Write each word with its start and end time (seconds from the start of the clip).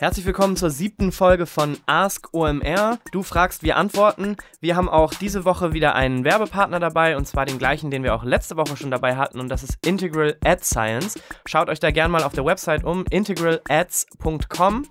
Herzlich 0.00 0.26
willkommen 0.26 0.56
zur 0.56 0.70
siebten 0.70 1.10
Folge 1.10 1.44
von 1.44 1.76
Ask 1.86 2.32
OMR. 2.32 3.00
Du 3.10 3.24
fragst, 3.24 3.64
wir 3.64 3.76
antworten. 3.76 4.36
Wir 4.60 4.76
haben 4.76 4.88
auch 4.88 5.12
diese 5.12 5.44
Woche 5.44 5.72
wieder 5.72 5.96
einen 5.96 6.22
Werbepartner 6.22 6.78
dabei 6.78 7.16
und 7.16 7.26
zwar 7.26 7.46
den 7.46 7.58
gleichen, 7.58 7.90
den 7.90 8.04
wir 8.04 8.14
auch 8.14 8.22
letzte 8.22 8.56
Woche 8.56 8.76
schon 8.76 8.92
dabei 8.92 9.16
hatten 9.16 9.40
und 9.40 9.48
das 9.48 9.64
ist 9.64 9.84
Integral 9.84 10.36
Ad 10.44 10.62
Science. 10.62 11.20
Schaut 11.46 11.68
euch 11.68 11.80
da 11.80 11.90
gerne 11.90 12.12
mal 12.12 12.22
auf 12.22 12.32
der 12.32 12.44
Website 12.44 12.84
um, 12.84 13.06
integralads.com. 13.10 14.86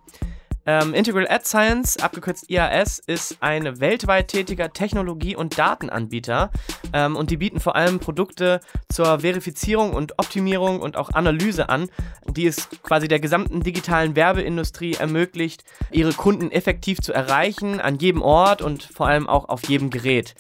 Ähm, 0.70 0.94
Integral 0.94 1.26
Ad 1.30 1.46
Science, 1.46 1.96
abgekürzt 1.98 2.50
IAS, 2.50 3.00
ist 3.00 3.38
ein 3.40 3.80
weltweit 3.80 4.28
tätiger 4.28 4.74
Technologie- 4.74 5.38
und 5.38 5.58
Datenanbieter 5.58 6.52
ähm, 6.92 7.16
und 7.16 7.32
die 7.32 7.38
bieten 7.38 7.62
vor 7.62 7.78
allem 7.78 8.00
Produkte 8.00 8.60
zur 8.90 9.22
Verifizierung 9.22 9.94
und 9.94 10.20
Optimierung 10.20 10.82
und 10.82 10.98
auch 10.98 11.12
Analyse 11.12 11.70
an, 11.70 11.90
die 12.30 12.48
es 12.48 12.68
quasi 12.84 13.08
der 13.08 13.22
gesamten 13.22 13.64
digitalen 13.64 14.18
Werbeindustrie 14.18 14.96
ermöglicht, 14.96 15.64
ihre 15.90 16.12
Kunden 16.12 16.52
effektiv 16.52 17.00
zu 17.00 17.14
erreichen, 17.14 17.80
an 17.80 17.98
jedem 17.98 18.22
Ort 18.22 18.62
und 18.62 18.84
vor 18.84 19.08
allem 19.08 19.30
auch 19.30 19.48
auf 19.48 19.70
jedem 19.70 19.90
Gerät. 19.90 20.36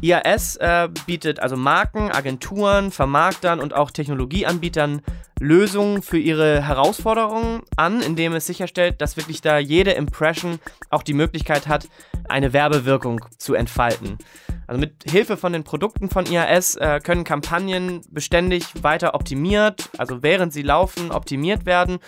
IAS 0.00 0.56
äh, 0.56 0.88
bietet 1.06 1.40
also 1.40 1.56
Marken, 1.56 2.10
Agenturen, 2.10 2.90
Vermarktern 2.90 3.60
und 3.60 3.74
auch 3.74 3.90
Technologieanbietern 3.90 5.02
Lösungen 5.40 6.02
für 6.02 6.18
ihre 6.18 6.62
Herausforderungen 6.66 7.62
an, 7.76 8.00
indem 8.00 8.34
es 8.34 8.46
sicherstellt, 8.46 9.00
dass 9.00 9.16
wirklich 9.16 9.40
da 9.40 9.58
jede 9.58 9.90
Impression 9.92 10.58
auch 10.90 11.02
die 11.02 11.14
Möglichkeit 11.14 11.66
hat, 11.66 11.88
eine 12.28 12.52
Werbewirkung 12.52 13.24
zu 13.38 13.54
entfalten. 13.54 14.18
Also 14.66 14.80
mit 14.80 15.04
Hilfe 15.10 15.36
von 15.36 15.52
den 15.52 15.64
Produkten 15.64 16.08
von 16.08 16.24
IAS 16.26 16.76
äh, 16.76 17.00
können 17.02 17.24
Kampagnen 17.24 18.00
beständig 18.10 18.64
weiter 18.82 19.14
optimiert, 19.14 19.90
also 19.98 20.22
während 20.22 20.52
sie 20.52 20.62
laufen, 20.62 21.10
optimiert 21.10 21.66
werden 21.66 21.98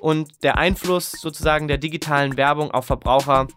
und 0.00 0.42
der 0.42 0.56
Einfluss 0.56 1.12
sozusagen 1.12 1.68
der 1.68 1.78
digitalen 1.78 2.36
Werbung 2.36 2.70
auf 2.70 2.86
Verbraucher 2.86 3.48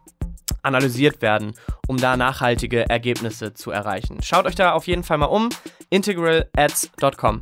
analysiert 0.62 1.22
werden, 1.22 1.54
um 1.88 1.98
da 1.98 2.18
nachhaltige 2.18 2.90
Ergebnisse 2.90 3.54
zu 3.54 3.72
erreichen. 3.72 4.22
Schaut 4.24 4.46
euch 4.46 4.56
da 4.56 4.74
auf 4.74 4.88
jeden 4.88 5.04
Fall 5.04 5.18
mal 5.18 5.26
um, 5.26 5.50
integralads.com. 5.90 7.42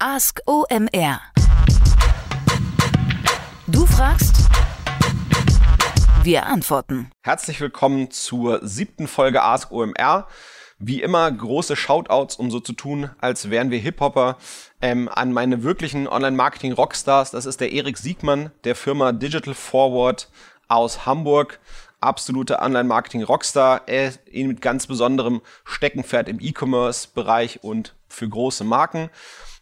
Ask 0.00 0.40
OMR. 0.46 1.20
Du 3.66 3.84
fragst, 3.84 4.48
wir 6.22 6.46
antworten. 6.46 7.10
Herzlich 7.22 7.60
willkommen 7.60 8.10
zur 8.10 8.60
siebten 8.66 9.08
Folge 9.08 9.42
Ask 9.42 9.72
OMR. 9.72 10.26
Wie 10.80 11.02
immer 11.02 11.30
große 11.30 11.74
Shoutouts, 11.74 12.36
um 12.36 12.52
so 12.52 12.60
zu 12.60 12.72
tun, 12.72 13.10
als 13.18 13.50
wären 13.50 13.72
wir 13.72 13.80
Hip-Hopper, 13.80 14.36
ähm, 14.80 15.08
an 15.12 15.32
meine 15.32 15.64
wirklichen 15.64 16.06
Online-Marketing-Rockstars. 16.06 17.32
Das 17.32 17.46
ist 17.46 17.60
der 17.60 17.72
Erik 17.72 17.98
Siegmann 17.98 18.52
der 18.62 18.76
Firma 18.76 19.10
Digital 19.10 19.54
Forward 19.54 20.30
aus 20.68 21.04
Hamburg. 21.04 21.58
Absolute 22.00 22.60
Online-Marketing-Rockstar. 22.60 23.88
Ist 23.88 24.20
mit 24.32 24.60
ganz 24.60 24.86
besonderem 24.86 25.40
Steckenpferd 25.64 26.28
im 26.28 26.38
E-Commerce-Bereich 26.40 27.64
und 27.64 27.96
für 28.08 28.28
große 28.28 28.62
Marken 28.62 29.10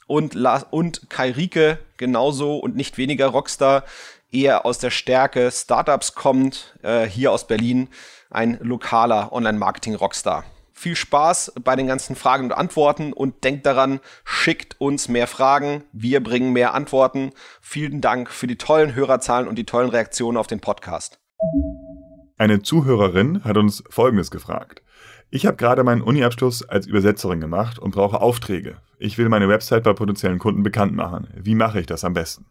und, 0.07 0.35
La 0.35 0.67
und 0.71 1.09
Kai 1.09 1.31
Rieke 1.31 1.79
genauso 1.97 2.59
und 2.59 2.77
nicht 2.77 2.99
weniger 2.99 3.29
Rockstar, 3.29 3.85
eher 4.31 4.67
aus 4.67 4.79
der 4.81 4.91
Stärke 4.91 5.51
Startups 5.51 6.15
kommt, 6.15 6.77
äh, 6.83 7.07
hier 7.07 7.33
aus 7.33 7.47
Berlin, 7.47 7.89
ein 8.29 8.59
lokaler 8.61 9.33
Online-Marketing-Rockstar. 9.33 10.45
Viel 10.79 10.95
Spaß 10.95 11.55
bei 11.65 11.75
den 11.75 11.87
ganzen 11.87 12.17
Fragen 12.17 12.45
und 12.45 12.53
Antworten 12.53 13.15
und 13.15 13.45
denkt 13.45 13.65
daran, 13.65 13.99
schickt 14.27 14.79
uns 14.79 15.09
mehr 15.09 15.27
Fragen, 15.27 15.85
wir 15.93 16.23
bringen 16.23 16.53
mehr 16.53 16.75
Antworten. 16.75 17.33
Vielen 17.63 18.03
Dank 18.03 18.31
für 18.31 18.47
die 18.47 18.59
tollen 18.59 18.95
Hörerzahlen 18.95 19.49
und 19.49 19.57
die 19.57 19.65
tollen 19.65 19.89
Reaktionen 19.89 20.37
auf 20.37 20.47
den 20.47 20.61
Podcast. 20.61 21.19
Eine 22.37 22.61
Zuhörerin 22.61 23.43
hat 23.43 23.57
uns 23.57 23.85
Folgendes 23.89 24.31
gefragt. 24.31 24.83
Ich 25.31 25.47
habe 25.47 25.57
gerade 25.57 25.83
meinen 25.83 26.03
Uni-Abschluss 26.03 26.63
als 26.63 26.87
Übersetzerin 26.87 27.41
gemacht 27.41 27.79
und 27.79 27.93
brauche 27.93 28.21
Aufträge. 28.21 28.77
Ich 28.99 29.17
will 29.17 29.31
meine 29.31 29.49
Website 29.49 29.83
bei 29.83 29.95
potenziellen 29.95 30.39
Kunden 30.39 30.63
bekannt 30.63 30.95
machen. 30.95 31.29
Wie 31.35 31.55
mache 31.55 31.81
ich 31.81 31.87
das 31.87 32.05
am 32.05 32.13
besten? 32.13 32.45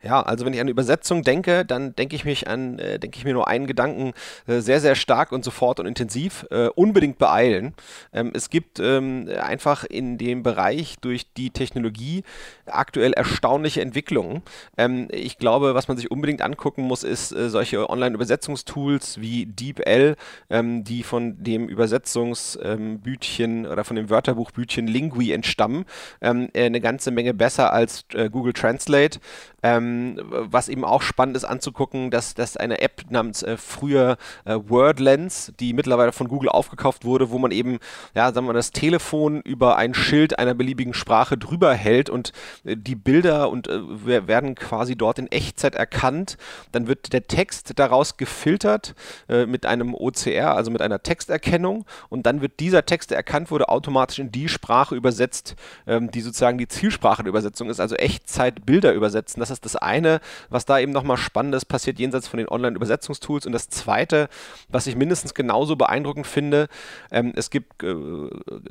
Ja, 0.00 0.22
also 0.22 0.46
wenn 0.46 0.52
ich 0.52 0.60
an 0.60 0.68
Übersetzung 0.68 1.22
denke, 1.22 1.64
dann 1.64 1.96
denke 1.96 2.14
ich 2.14 2.24
mich 2.24 2.46
an, 2.46 2.78
äh, 2.78 3.00
denke 3.00 3.18
ich 3.18 3.24
mir 3.24 3.32
nur 3.32 3.48
einen 3.48 3.66
Gedanken 3.66 4.12
äh, 4.46 4.60
sehr, 4.60 4.80
sehr 4.80 4.94
stark 4.94 5.32
und 5.32 5.44
sofort 5.44 5.80
und 5.80 5.86
intensiv. 5.86 6.46
Äh, 6.50 6.68
unbedingt 6.68 7.18
beeilen. 7.18 7.74
Ähm, 8.12 8.30
es 8.32 8.48
gibt 8.48 8.78
ähm, 8.78 9.28
einfach 9.40 9.82
in 9.82 10.16
dem 10.16 10.44
Bereich 10.44 10.96
durch 11.00 11.32
die 11.32 11.50
Technologie 11.50 12.22
aktuell 12.66 13.12
erstaunliche 13.12 13.80
Entwicklungen. 13.80 14.42
Ähm, 14.76 15.08
ich 15.10 15.36
glaube, 15.36 15.74
was 15.74 15.88
man 15.88 15.96
sich 15.96 16.12
unbedingt 16.12 16.42
angucken 16.42 16.82
muss, 16.82 17.02
ist 17.02 17.32
äh, 17.32 17.50
solche 17.50 17.90
Online-Übersetzungstools 17.90 19.20
wie 19.20 19.46
DeepL, 19.46 20.14
ähm, 20.48 20.84
die 20.84 21.02
von 21.02 21.42
dem 21.42 21.68
Übersetzungsbütchen 21.68 23.66
oder 23.66 23.82
von 23.82 23.96
dem 23.96 24.10
Wörterbuchbütchen 24.10 24.86
Lingui 24.86 25.32
entstammen. 25.32 25.86
Ähm, 26.20 26.50
äh, 26.52 26.66
eine 26.66 26.80
ganze 26.80 27.10
Menge 27.10 27.34
besser 27.34 27.72
als 27.72 28.04
äh, 28.14 28.30
Google 28.30 28.52
Translate. 28.52 29.18
Ähm, 29.64 29.87
was 30.18 30.68
eben 30.68 30.84
auch 30.84 31.02
spannend 31.02 31.36
ist 31.36 31.44
anzugucken, 31.44 32.10
dass, 32.10 32.34
dass 32.34 32.56
eine 32.56 32.80
App 32.80 33.10
namens 33.10 33.42
äh, 33.42 33.56
früher 33.56 34.16
äh, 34.44 34.56
Wordlens, 34.66 35.52
die 35.60 35.72
mittlerweile 35.72 36.12
von 36.12 36.28
Google 36.28 36.48
aufgekauft 36.48 37.04
wurde, 37.04 37.30
wo 37.30 37.38
man 37.38 37.50
eben, 37.50 37.78
ja, 38.14 38.26
sagen 38.32 38.46
wir 38.46 38.52
mal, 38.52 38.58
das 38.58 38.70
Telefon 38.70 39.40
über 39.42 39.76
ein 39.76 39.94
Schild 39.94 40.38
einer 40.38 40.54
beliebigen 40.54 40.94
Sprache 40.94 41.36
drüber 41.36 41.74
hält 41.74 42.10
und 42.10 42.32
äh, 42.64 42.76
die 42.76 42.94
Bilder 42.94 43.50
und 43.50 43.68
äh, 43.68 44.26
werden 44.26 44.54
quasi 44.54 44.96
dort 44.96 45.18
in 45.18 45.28
Echtzeit 45.28 45.74
erkannt. 45.74 46.36
Dann 46.72 46.86
wird 46.86 47.12
der 47.12 47.26
Text 47.26 47.78
daraus 47.78 48.16
gefiltert 48.16 48.94
äh, 49.28 49.46
mit 49.46 49.66
einem 49.66 49.94
OCR, 49.94 50.54
also 50.54 50.70
mit 50.70 50.82
einer 50.82 51.02
Texterkennung 51.02 51.84
und 52.08 52.26
dann 52.26 52.40
wird 52.40 52.60
dieser 52.60 52.84
Text, 52.86 53.10
der 53.10 53.16
erkannt 53.16 53.50
wurde, 53.50 53.68
automatisch 53.68 54.18
in 54.18 54.32
die 54.32 54.48
Sprache 54.48 54.94
übersetzt, 54.94 55.56
ähm, 55.86 56.10
die 56.10 56.20
sozusagen 56.20 56.58
die 56.58 56.68
Zielsprache 56.68 57.22
der 57.22 57.30
Übersetzung 57.30 57.70
ist, 57.70 57.80
also 57.80 57.94
Echtzeit 57.96 58.66
Bilder 58.66 58.92
übersetzen. 58.92 59.40
Das 59.40 59.50
ist 59.50 59.64
das 59.64 59.76
eine, 59.82 60.20
was 60.48 60.64
da 60.64 60.78
eben 60.78 60.92
nochmal 60.92 61.16
Spannendes 61.16 61.64
passiert, 61.64 61.98
jenseits 61.98 62.28
von 62.28 62.38
den 62.38 62.48
Online-Übersetzungstools. 62.48 63.46
Und 63.46 63.52
das 63.52 63.68
zweite, 63.68 64.28
was 64.68 64.86
ich 64.86 64.96
mindestens 64.96 65.34
genauso 65.34 65.76
beeindruckend 65.76 66.26
finde, 66.26 66.68
ähm, 67.10 67.32
es 67.36 67.50
gibt 67.50 67.82
äh, 67.82 67.94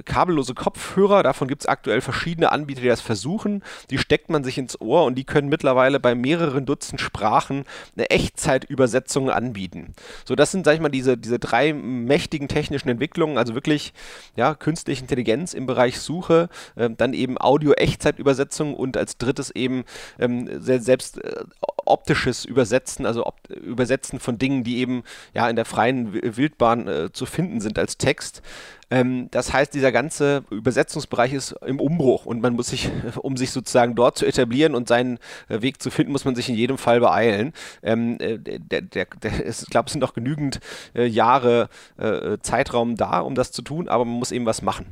kabellose 0.05 0.53
Kopfhörer, 0.53 1.23
davon 1.23 1.47
gibt 1.47 1.63
es 1.63 1.67
aktuell 1.67 2.01
verschiedene 2.01 2.51
Anbieter, 2.51 2.81
die 2.81 2.87
das 2.87 3.01
versuchen. 3.01 3.63
Die 3.89 3.97
steckt 3.97 4.29
man 4.29 4.43
sich 4.43 4.57
ins 4.57 4.79
Ohr 4.79 5.05
und 5.05 5.15
die 5.15 5.23
können 5.23 5.49
mittlerweile 5.49 5.99
bei 5.99 6.15
mehreren 6.15 6.65
Dutzend 6.65 7.01
Sprachen 7.01 7.65
eine 7.95 8.09
Echtzeitübersetzung 8.09 9.29
anbieten. 9.29 9.93
So, 10.25 10.35
das 10.35 10.51
sind, 10.51 10.65
sag 10.65 10.75
ich 10.75 10.81
mal, 10.81 10.89
diese, 10.89 11.17
diese 11.17 11.39
drei 11.39 11.73
mächtigen 11.73 12.47
technischen 12.47 12.89
Entwicklungen, 12.89 13.37
also 13.37 13.55
wirklich 13.55 13.93
ja, 14.35 14.55
künstliche 14.55 15.01
Intelligenz 15.01 15.53
im 15.53 15.65
Bereich 15.65 15.99
Suche, 15.99 16.49
äh, 16.75 16.89
dann 16.89 17.13
eben 17.13 17.39
Audio-Echtzeitübersetzung 17.39 18.73
und 18.73 18.97
als 18.97 19.17
drittes 19.17 19.51
eben 19.51 19.83
ähm, 20.19 20.49
selbst 20.97 21.23
äh, 21.23 21.43
optisches 21.85 22.45
Übersetzen, 22.45 23.05
also 23.05 23.25
op 23.25 23.35
Übersetzen 23.49 24.19
von 24.19 24.37
Dingen, 24.37 24.63
die 24.63 24.77
eben 24.77 25.03
ja 25.33 25.49
in 25.49 25.55
der 25.55 25.65
freien 25.65 26.13
Wildbahn 26.13 26.87
äh, 26.87 27.11
zu 27.11 27.25
finden 27.25 27.61
sind 27.61 27.79
als 27.79 27.97
Text. 27.97 28.41
Ähm, 28.89 29.29
das 29.31 29.53
heißt, 29.53 29.73
dieser 29.73 29.91
ganze 29.91 30.43
Übersetzungsbereich 30.49 31.33
ist 31.33 31.51
im 31.65 31.79
Umbruch 31.79 32.25
und 32.25 32.41
man 32.41 32.53
muss 32.53 32.69
sich, 32.69 32.89
um 33.17 33.37
sich 33.37 33.51
sozusagen 33.51 33.95
dort 33.95 34.17
zu 34.17 34.25
etablieren 34.25 34.75
und 34.75 34.87
seinen 34.87 35.19
äh, 35.49 35.61
Weg 35.61 35.81
zu 35.81 35.91
finden, 35.91 36.11
muss 36.11 36.25
man 36.25 36.35
sich 36.35 36.49
in 36.49 36.55
jedem 36.55 36.77
Fall 36.77 36.99
beeilen. 36.99 37.53
Ähm, 37.83 38.17
äh, 38.19 38.37
der, 38.39 38.81
der, 38.81 39.05
der, 39.05 39.47
ich 39.47 39.65
glaube, 39.67 39.87
es 39.87 39.93
sind 39.93 40.01
noch 40.01 40.13
genügend 40.13 40.59
äh, 40.95 41.05
Jahre 41.05 41.69
äh, 41.97 42.37
Zeitraum 42.41 42.95
da, 42.95 43.19
um 43.19 43.35
das 43.35 43.51
zu 43.51 43.61
tun, 43.61 43.87
aber 43.87 44.03
man 44.03 44.15
muss 44.15 44.31
eben 44.31 44.45
was 44.45 44.61
machen. 44.61 44.85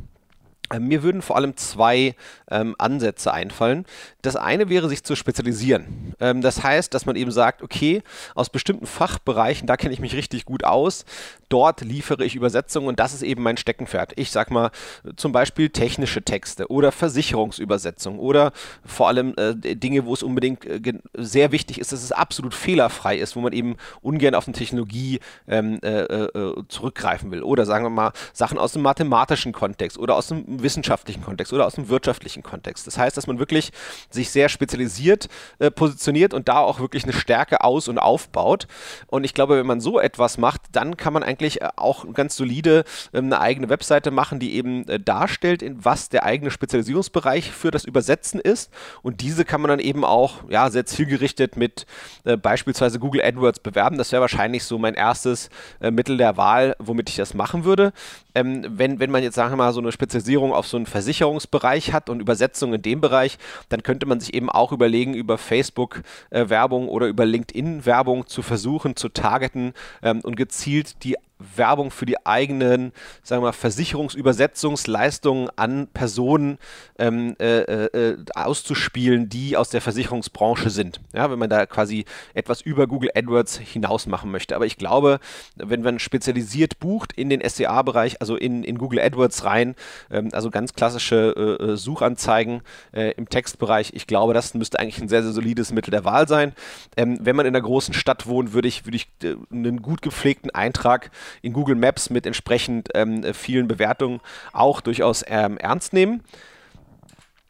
Äh, 0.71 0.79
mir 0.79 1.03
würden 1.03 1.21
vor 1.21 1.35
allem 1.35 1.55
zwei 1.57 2.15
ähm, 2.49 2.75
Ansätze 2.77 3.31
einfallen. 3.31 3.85
Das 4.21 4.35
eine 4.35 4.69
wäre, 4.69 4.89
sich 4.89 5.03
zu 5.03 5.15
spezialisieren. 5.15 6.15
Ähm, 6.19 6.41
das 6.41 6.63
heißt, 6.63 6.94
dass 6.94 7.06
man 7.06 7.15
eben 7.15 7.31
sagt, 7.31 7.62
okay, 7.62 8.01
aus 8.33 8.50
bestimmten 8.50 8.85
Fachbereichen, 8.85 9.67
da 9.67 9.77
kenne 9.77 9.94
ich 9.94 10.00
mich 10.00 10.15
richtig 10.15 10.45
gut 10.45 10.63
aus, 10.63 11.06
dort 11.50 11.81
liefere 11.81 12.25
ich 12.25 12.35
Übersetzungen 12.35 12.88
und 12.88 13.00
das 13.00 13.13
ist 13.13 13.21
eben 13.21 13.44
mein 13.44 13.57
Steckenpferd. 13.57 14.13
Ich 14.15 14.31
sag 14.31 14.51
mal 14.51 14.71
zum 15.15 15.31
Beispiel 15.31 15.69
technische 15.69 16.23
Texte 16.23 16.68
oder 16.69 16.91
Versicherungsübersetzungen 16.91 18.19
oder 18.19 18.51
vor 18.83 19.07
allem 19.07 19.35
äh, 19.38 19.53
Dinge, 19.75 20.06
wo 20.06 20.13
es 20.13 20.23
unbedingt 20.23 20.65
äh, 20.65 20.94
sehr 21.13 21.51
wichtig 21.51 21.79
ist, 21.79 21.91
dass 21.91 22.03
es 22.03 22.11
absolut 22.11 22.53
fehlerfrei 22.53 23.18
ist, 23.18 23.35
wo 23.35 23.41
man 23.41 23.53
eben 23.53 23.75
ungern 24.01 24.35
auf 24.35 24.47
eine 24.47 24.56
Technologie 24.56 25.19
ähm, 25.47 25.79
äh, 25.83 26.01
äh 26.01 26.56
zurückgreifen 26.69 27.31
will. 27.31 27.44
Oder 27.44 27.65
sagen 27.65 27.85
wir 27.85 27.89
mal 27.89 28.11
Sachen 28.33 28.57
aus 28.57 28.73
dem 28.73 28.81
mathematischen 28.81 29.51
Kontext 29.51 29.97
oder 29.97 30.15
aus 30.15 30.27
dem 30.27 30.55
wissenschaftlichen 30.63 31.24
Kontext 31.24 31.54
oder 31.54 31.66
aus 31.66 31.75
dem 31.75 31.90
wirtschaftlichen 31.90 32.44
Kontext. 32.44 32.88
Das 32.88 32.98
heißt, 32.98 33.18
dass 33.18 33.28
man 33.28 33.40
wirklich 33.40 33.72
sich 34.10 34.30
sehr 34.30 34.50
spezialisiert 34.50 35.30
äh, 35.60 35.72
positioniert 35.72 36.34
und 36.34 36.48
da 36.48 36.60
auch 36.60 36.80
wirklich 36.80 37.04
eine 37.04 37.13
Stärke 37.13 37.63
aus- 37.63 37.88
und 37.88 37.98
aufbaut. 37.98 38.68
Und 39.07 39.24
ich 39.24 39.34
glaube, 39.34 39.57
wenn 39.57 39.66
man 39.66 39.81
so 39.81 40.00
etwas 40.00 40.38
macht, 40.38 40.62
dann 40.72 40.98
kann 40.98 41.13
man 41.13 41.24
eigentlich 41.24 41.62
äh, 41.62 41.69
auch 41.75 42.12
ganz 42.13 42.36
solide 42.36 42.84
äh, 43.13 43.18
eine 43.18 43.40
eigene 43.40 43.69
Webseite 43.69 44.12
machen, 44.12 44.40
die 44.40 44.56
eben 44.56 44.88
äh, 44.88 45.00
darstellt, 45.00 45.62
in 45.62 45.84
was 45.84 46.10
der 46.10 46.24
eigene 46.24 46.52
Spezialisierungsbereich 46.52 47.52
für 47.52 47.72
das 47.72 47.86
Übersetzen 47.86 48.40
ist. 48.40 48.72
Und 49.02 49.22
diese 49.22 49.46
kann 49.46 49.62
man 49.62 49.69
dann 49.69 49.80
eben 49.80 50.04
auch 50.04 50.50
ja, 50.50 50.69
sehr 50.69 50.86
zielgerichtet 50.86 51.57
mit 51.57 51.86
äh, 52.24 52.38
beispielsweise 52.38 53.00
Google 53.00 53.22
AdWords 53.22 53.60
bewerben. 53.60 53.98
Das 53.98 54.12
wäre 54.12 54.22
wahrscheinlich 54.22 54.63
so 54.63 54.78
mein 54.78 54.94
erstes 54.94 55.50
äh, 55.80 55.92
Mittel 55.92 56.18
der 56.18 56.38
Wahl, 56.38 56.75
womit 56.80 57.10
ich 57.10 57.16
das 57.16 57.34
machen 57.34 57.66
würde. 57.66 57.94
Ähm, 58.35 58.65
wenn, 58.67 58.99
wenn 58.99 59.11
man 59.11 59.23
jetzt, 59.23 59.35
sagen 59.35 59.53
wir 59.53 59.57
mal, 59.57 59.73
so 59.73 59.79
eine 59.79 59.91
Spezialisierung 59.91 60.53
auf 60.53 60.67
so 60.67 60.77
einen 60.77 60.85
Versicherungsbereich 60.85 61.93
hat 61.93 62.09
und 62.09 62.19
Übersetzung 62.19 62.73
in 62.73 62.81
dem 62.81 63.01
Bereich, 63.01 63.37
dann 63.69 63.81
könnte 63.81 64.05
man 64.05 64.19
sich 64.19 64.33
eben 64.33 64.49
auch 64.49 64.71
überlegen, 64.71 65.13
über 65.13 65.37
Facebook-Werbung 65.37 66.87
äh, 66.87 66.89
oder 66.89 67.07
über 67.07 67.25
LinkedIn-Werbung 67.25 68.27
zu 68.27 68.41
versuchen, 68.41 68.95
zu 68.95 69.09
targeten 69.09 69.73
ähm, 70.03 70.21
und 70.21 70.35
gezielt 70.35 71.03
die 71.03 71.15
Werbung 71.39 71.91
für 71.91 72.05
die 72.05 72.25
eigenen, 72.25 72.93
sagen 73.23 73.41
wir 73.41 73.47
mal, 73.47 73.53
Versicherungsübersetzungsleistungen 73.53 75.49
an 75.55 75.87
Personen 75.87 76.57
ähm, 76.97 77.35
äh, 77.39 77.61
äh, 77.61 78.17
auszuspielen, 78.33 79.27
die 79.29 79.57
aus 79.57 79.69
der 79.69 79.81
Versicherungsbranche 79.81 80.69
sind. 80.69 81.01
Ja, 81.13 81.29
wenn 81.29 81.39
man 81.39 81.49
da 81.49 81.65
quasi 81.65 82.05
etwas 82.33 82.61
über 82.61 82.87
Google 82.87 83.11
AdWords 83.13 83.57
hinaus 83.57 84.05
machen 84.05 84.31
möchte. 84.31 84.55
Aber 84.55 84.65
ich 84.65 84.77
glaube, 84.77 85.19
wenn 85.55 85.81
man 85.81 85.99
spezialisiert 85.99 86.79
bucht 86.79 87.11
in 87.13 87.29
den 87.29 87.41
SEA-Bereich, 87.47 88.21
also 88.21 88.35
in, 88.37 88.63
in 88.63 88.77
Google 88.77 88.99
AdWords 88.99 89.43
rein, 89.43 89.75
ähm, 90.09 90.29
also 90.31 90.49
ganz 90.49 90.73
klassische 90.73 91.57
äh, 91.59 91.63
äh 91.63 91.75
Suchanzeigen 91.75 92.61
äh, 92.93 93.11
im 93.11 93.27
Textbereich, 93.27 93.91
ich 93.93 94.07
glaube, 94.07 94.33
das 94.33 94.53
müsste 94.53 94.79
eigentlich 94.79 95.01
ein 95.01 95.09
sehr, 95.09 95.23
sehr 95.23 95.33
solides 95.33 95.71
Mittel 95.71 95.91
der 95.91 96.05
Wahl 96.05 96.27
sein. 96.27 96.53
Ähm, 96.95 97.17
wenn 97.21 97.35
man 97.35 97.45
in 97.45 97.55
einer 97.55 97.63
großen 97.63 97.93
Stadt 97.93 98.27
wohnt, 98.27 98.53
würde 98.53 98.67
ich, 98.67 98.85
würde 98.85 98.95
ich 98.95 99.07
äh, 99.23 99.35
einen 99.51 99.81
gut 99.81 100.01
gepflegten 100.01 100.51
Eintrag 100.51 101.11
in 101.42 101.54
Google 101.54 101.75
Maps 101.75 102.10
mit 102.10 102.25
entsprechend 102.25 102.89
ähm, 102.94 103.33
vielen 103.33 103.68
Bewertungen 103.68 104.22
auch 104.54 104.81
durchaus 104.81 105.24
ähm, 105.27 105.57
ernst 105.57 105.94
nehmen. 105.94 106.24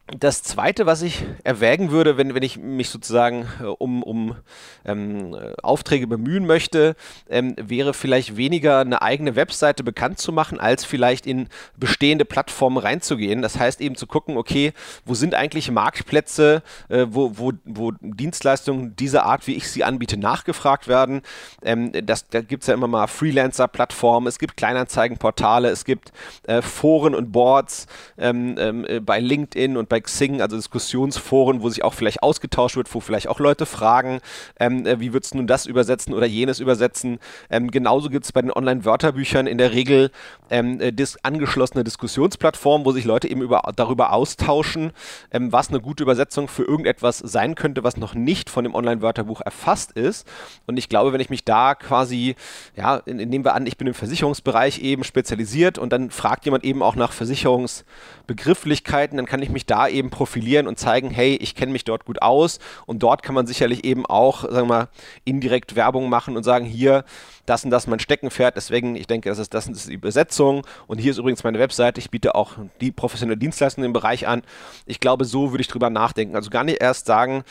Das 0.08 0.44
zweite, 0.44 0.86
was 0.86 1.02
ich 1.02 1.24
erwägen 1.42 1.90
würde, 1.90 2.16
wenn, 2.16 2.32
wenn 2.32 2.44
ich 2.44 2.58
mich 2.58 2.90
sozusagen 2.90 3.48
äh, 3.60 3.64
um, 3.64 4.04
um 4.04 4.36
ähm, 4.84 5.36
Aufträge 5.64 6.06
bemühen 6.06 6.46
möchte, 6.46 6.94
ähm, 7.28 7.56
wäre 7.60 7.92
vielleicht 7.92 8.36
weniger 8.36 8.78
eine 8.78 9.02
eigene 9.02 9.34
Webseite 9.34 9.82
bekannt 9.82 10.20
zu 10.20 10.32
machen, 10.32 10.60
als 10.60 10.84
vielleicht 10.84 11.26
in 11.26 11.48
bestehende 11.76 12.24
Plattformen 12.24 12.78
reinzugehen. 12.78 13.42
Das 13.42 13.58
heißt 13.58 13.80
eben 13.80 13.96
zu 13.96 14.06
gucken, 14.06 14.36
okay, 14.36 14.74
wo 15.04 15.14
sind 15.14 15.34
eigentlich 15.34 15.72
Marktplätze, 15.72 16.62
äh, 16.88 17.06
wo, 17.08 17.32
wo, 17.36 17.52
wo 17.64 17.90
Dienstleistungen 18.00 18.94
dieser 18.94 19.24
Art, 19.24 19.48
wie 19.48 19.54
ich 19.54 19.68
sie 19.68 19.82
anbiete, 19.82 20.16
nachgefragt 20.16 20.86
werden. 20.86 21.22
Ähm, 21.62 21.90
das, 22.06 22.28
da 22.28 22.42
gibt 22.42 22.62
es 22.62 22.68
ja 22.68 22.74
immer 22.74 22.86
mal 22.86 23.08
Freelancer-Plattformen, 23.08 24.28
es 24.28 24.38
gibt 24.38 24.56
Kleinanzeigenportale, 24.56 25.68
es 25.68 25.84
gibt 25.84 26.12
äh, 26.46 26.62
Foren 26.62 27.16
und 27.16 27.32
Boards 27.32 27.88
ähm, 28.18 28.54
ähm, 28.56 28.84
äh, 28.84 29.00
bei 29.00 29.18
LinkedIn 29.18 29.76
und 29.76 29.88
bei 29.88 29.95
bei 29.96 30.00
Xing, 30.00 30.42
also 30.42 30.56
Diskussionsforen, 30.56 31.62
wo 31.62 31.70
sich 31.70 31.82
auch 31.82 31.94
vielleicht 31.94 32.22
ausgetauscht 32.22 32.76
wird, 32.76 32.94
wo 32.94 33.00
vielleicht 33.00 33.28
auch 33.28 33.40
Leute 33.40 33.64
fragen, 33.64 34.20
ähm, 34.60 34.84
äh, 34.84 35.00
wie 35.00 35.14
würdest 35.14 35.32
du 35.32 35.38
nun 35.38 35.46
das 35.46 35.64
übersetzen 35.64 36.12
oder 36.12 36.26
jenes 36.26 36.60
übersetzen. 36.60 37.18
Ähm, 37.48 37.70
genauso 37.70 38.10
gibt 38.10 38.26
es 38.26 38.32
bei 38.32 38.42
den 38.42 38.52
Online-Wörterbüchern 38.52 39.46
in 39.46 39.56
der 39.56 39.72
Regel 39.72 40.10
ähm, 40.50 40.82
äh, 40.82 40.92
dis 40.92 41.16
angeschlossene 41.22 41.82
Diskussionsplattformen, 41.82 42.84
wo 42.84 42.92
sich 42.92 43.06
Leute 43.06 43.26
eben 43.28 43.40
über, 43.40 43.62
darüber 43.74 44.12
austauschen, 44.12 44.92
ähm, 45.30 45.50
was 45.50 45.70
eine 45.70 45.80
gute 45.80 46.02
Übersetzung 46.02 46.48
für 46.48 46.64
irgendetwas 46.64 47.18
sein 47.18 47.54
könnte, 47.54 47.82
was 47.82 47.96
noch 47.96 48.14
nicht 48.14 48.50
von 48.50 48.64
dem 48.64 48.74
Online-Wörterbuch 48.74 49.40
erfasst 49.40 49.92
ist. 49.92 50.28
Und 50.66 50.76
ich 50.76 50.90
glaube, 50.90 51.14
wenn 51.14 51.22
ich 51.22 51.30
mich 51.30 51.44
da 51.44 51.74
quasi, 51.74 52.36
ja, 52.76 53.00
nehmen 53.06 53.46
wir 53.46 53.54
an, 53.54 53.66
ich 53.66 53.78
bin 53.78 53.86
im 53.86 53.94
Versicherungsbereich 53.94 54.82
eben 54.82 55.04
spezialisiert 55.04 55.78
und 55.78 55.90
dann 55.90 56.10
fragt 56.10 56.44
jemand 56.44 56.64
eben 56.64 56.82
auch 56.82 56.96
nach 56.96 57.12
Versicherungsbegrifflichkeiten, 57.12 59.16
dann 59.16 59.24
kann 59.24 59.40
ich 59.40 59.48
mich 59.48 59.64
da 59.64 59.85
eben 59.88 60.10
profilieren 60.10 60.66
und 60.66 60.78
zeigen, 60.78 61.10
hey, 61.10 61.36
ich 61.36 61.54
kenne 61.54 61.72
mich 61.72 61.84
dort 61.84 62.04
gut 62.04 62.22
aus. 62.22 62.58
Und 62.86 63.02
dort 63.02 63.22
kann 63.22 63.34
man 63.34 63.46
sicherlich 63.46 63.84
eben 63.84 64.06
auch, 64.06 64.42
sagen 64.42 64.68
wir 64.68 64.76
mal, 64.76 64.88
indirekt 65.24 65.76
Werbung 65.76 66.08
machen 66.08 66.36
und 66.36 66.42
sagen, 66.42 66.64
hier, 66.64 67.04
das 67.46 67.64
und 67.64 67.70
das 67.70 67.86
mein 67.86 68.00
Steckenpferd. 68.00 68.56
Deswegen, 68.56 68.96
ich 68.96 69.06
denke, 69.06 69.28
das 69.28 69.38
ist, 69.38 69.54
das 69.54 69.68
ist 69.68 69.88
die 69.88 69.94
Übersetzung. 69.94 70.66
Und 70.86 70.98
hier 70.98 71.10
ist 71.10 71.18
übrigens 71.18 71.44
meine 71.44 71.58
Webseite. 71.58 72.00
Ich 72.00 72.10
biete 72.10 72.34
auch 72.34 72.52
die 72.80 72.92
professionelle 72.92 73.38
Dienstleistung 73.38 73.84
im 73.84 73.92
Bereich 73.92 74.26
an. 74.26 74.42
Ich 74.86 75.00
glaube, 75.00 75.24
so 75.24 75.52
würde 75.52 75.62
ich 75.62 75.68
drüber 75.68 75.90
nachdenken. 75.90 76.36
Also 76.36 76.50
gar 76.50 76.64
nicht 76.64 76.80
erst 76.80 77.06
sagen, 77.06 77.44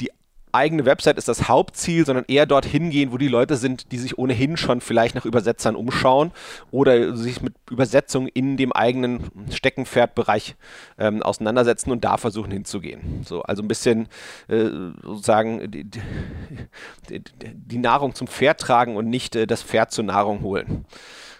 die 0.00 0.10
eigene 0.52 0.84
Website 0.84 1.18
ist 1.18 1.28
das 1.28 1.48
Hauptziel, 1.48 2.04
sondern 2.06 2.24
eher 2.28 2.46
dorthin 2.46 2.90
gehen, 2.90 3.12
wo 3.12 3.18
die 3.18 3.28
Leute 3.28 3.56
sind, 3.56 3.90
die 3.92 3.98
sich 3.98 4.18
ohnehin 4.18 4.56
schon 4.56 4.80
vielleicht 4.80 5.14
nach 5.14 5.24
Übersetzern 5.24 5.76
umschauen 5.76 6.32
oder 6.70 7.16
sich 7.16 7.40
mit 7.40 7.54
Übersetzung 7.70 8.28
in 8.28 8.56
dem 8.56 8.72
eigenen 8.72 9.30
Steckenpferdbereich 9.50 10.54
ähm, 10.98 11.22
auseinandersetzen 11.22 11.90
und 11.90 12.04
da 12.04 12.16
versuchen 12.16 12.52
hinzugehen. 12.52 13.22
So, 13.24 13.42
also 13.42 13.62
ein 13.62 13.68
bisschen 13.68 14.08
äh, 14.48 14.68
sozusagen 15.02 15.70
die, 15.70 15.84
die, 15.84 17.22
die, 17.54 17.78
Nahrung 17.78 18.14
zum 18.14 18.26
Pferd 18.26 18.60
tragen 18.60 18.96
und 18.96 19.08
nicht 19.08 19.34
äh, 19.34 19.46
das 19.46 19.62
Pferd 19.62 19.90
zur 19.90 20.04
Nahrung 20.04 20.42
holen. 20.42 20.84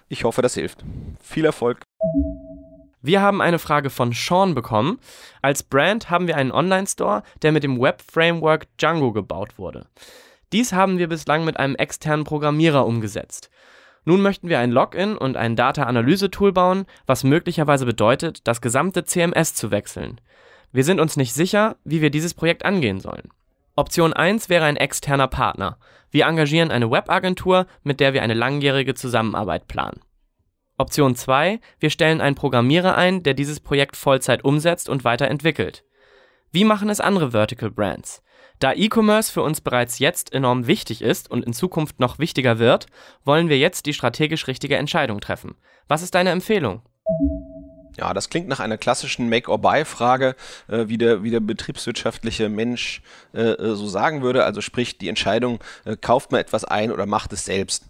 Ich 0.09 0.25
hoffe, 0.25 0.43
das 0.43 0.55
hilft. 0.55 0.85
Viel 1.23 1.45
Erfolg. 1.45 1.85
Wir 3.03 3.21
haben 3.21 3.43
eine 3.43 3.59
Frage 3.59 3.91
von 3.91 4.13
Sean 4.13 4.55
bekommen. 4.55 5.01
Als 5.43 5.65
Brand 5.65 6.09
haben 6.09 6.29
wir 6.29 6.37
einen 6.37 6.53
Online-Store, 6.53 7.25
der 7.43 7.51
mit 7.51 7.65
dem 7.65 7.81
Web-Framework 7.81 8.69
Django 8.79 9.13
gebaut 9.13 9.59
wurde. 9.59 9.87
Dies 10.53 10.73
haben 10.73 10.99
wir 10.99 11.09
bislang 11.09 11.45
mit 11.45 11.57
einem 11.59 11.75
externen 11.75 12.25
Programmierer 12.25 12.87
umgesetzt. 12.87 13.51
Nun 14.05 14.21
möchten 14.21 14.49
wir 14.49 14.61
ein 14.61 14.71
Login 14.71 15.17
und 15.17 15.37
ein 15.37 15.57
Data-Analyse-Tool 15.57 16.53
bauen, 16.53 16.87
was 17.07 17.25
möglicherweise 17.25 17.87
bedeutet, 17.87 18.47
das 18.47 18.61
gesamte 18.61 19.05
CMS 19.05 19.55
zu 19.55 19.71
wechseln. 19.71 20.21
Wir 20.73 20.85
sind 20.85 21.01
uns 21.01 21.17
nicht 21.17 21.35
sicher, 21.35 21.77
wie 21.85 22.01
wir 22.01 22.11
dieses 22.11 22.35
Projekt 22.35 22.65
angehen 22.65 23.01
sollen. 23.01 23.31
Option 23.75 24.13
1 24.13 24.49
wäre 24.49 24.65
ein 24.65 24.77
externer 24.77 25.29
Partner. 25.29 25.79
Wir 26.11 26.27
engagieren 26.27 26.71
eine 26.71 26.91
Webagentur, 26.91 27.67
mit 27.83 28.01
der 28.01 28.13
wir 28.13 28.23
eine 28.23 28.35
langjährige 28.35 28.95
Zusammenarbeit 28.95 29.67
planen. 29.67 30.01
Option 30.83 31.15
2: 31.15 31.61
Wir 31.79 31.91
stellen 31.91 32.21
einen 32.21 32.35
Programmierer 32.35 32.97
ein, 32.97 33.23
der 33.23 33.35
dieses 33.35 33.61
Projekt 33.61 33.97
Vollzeit 33.97 34.45
umsetzt 34.45 34.89
und 34.89 35.05
weiterentwickelt. 35.05 35.85
Wie 36.51 36.65
machen 36.65 36.91
es 36.91 37.01
andere 37.01 37.31
Vertical 37.31 37.71
Brands? 37.71 38.21
Da 38.59 38.73
E-Commerce 38.73 39.31
für 39.31 39.43
uns 39.43 39.61
bereits 39.61 40.01
jetzt 40.01 40.33
enorm 40.33 40.67
wichtig 40.67 41.01
ist 41.01 41.31
und 41.31 41.45
in 41.45 41.53
Zukunft 41.53 42.01
noch 42.01 42.19
wichtiger 42.19 42.59
wird, 42.59 42.87
wollen 43.25 43.49
wir 43.49 43.59
jetzt 43.59 43.87
die 43.87 43.95
strategisch 43.95 44.49
richtige 44.49 44.77
Entscheidung 44.77 45.21
treffen. 45.21 45.55
Was 45.87 46.03
ist 46.03 46.17
deine 46.17 46.31
Empfehlung? 46.31 46.83
Ja, 47.97 48.15
das 48.15 48.31
klingt 48.31 48.49
nach 48.49 48.61
einer 48.61 48.79
klassischen 48.79 49.29
Make-or-Buy-Frage, 49.29 50.35
äh, 50.67 50.89
wie, 50.89 50.99
der, 50.99 51.23
wie 51.23 51.31
der 51.31 51.41
betriebswirtschaftliche 51.41 52.49
Mensch 52.49 53.03
äh, 53.35 53.53
äh 53.53 53.75
so 53.77 53.87
sagen 53.87 54.23
würde. 54.23 54.45
Also 54.45 54.61
sprich 54.61 54.99
die 54.99 55.09
Entscheidung, 55.09 55.61
äh, 55.85 55.97
kauft 55.97 56.33
man 56.33 56.41
etwas 56.41 56.65
ein 56.65 56.91
oder 56.91 57.07
macht 57.07 57.33
es 57.33 57.45
selbst. 57.45 57.85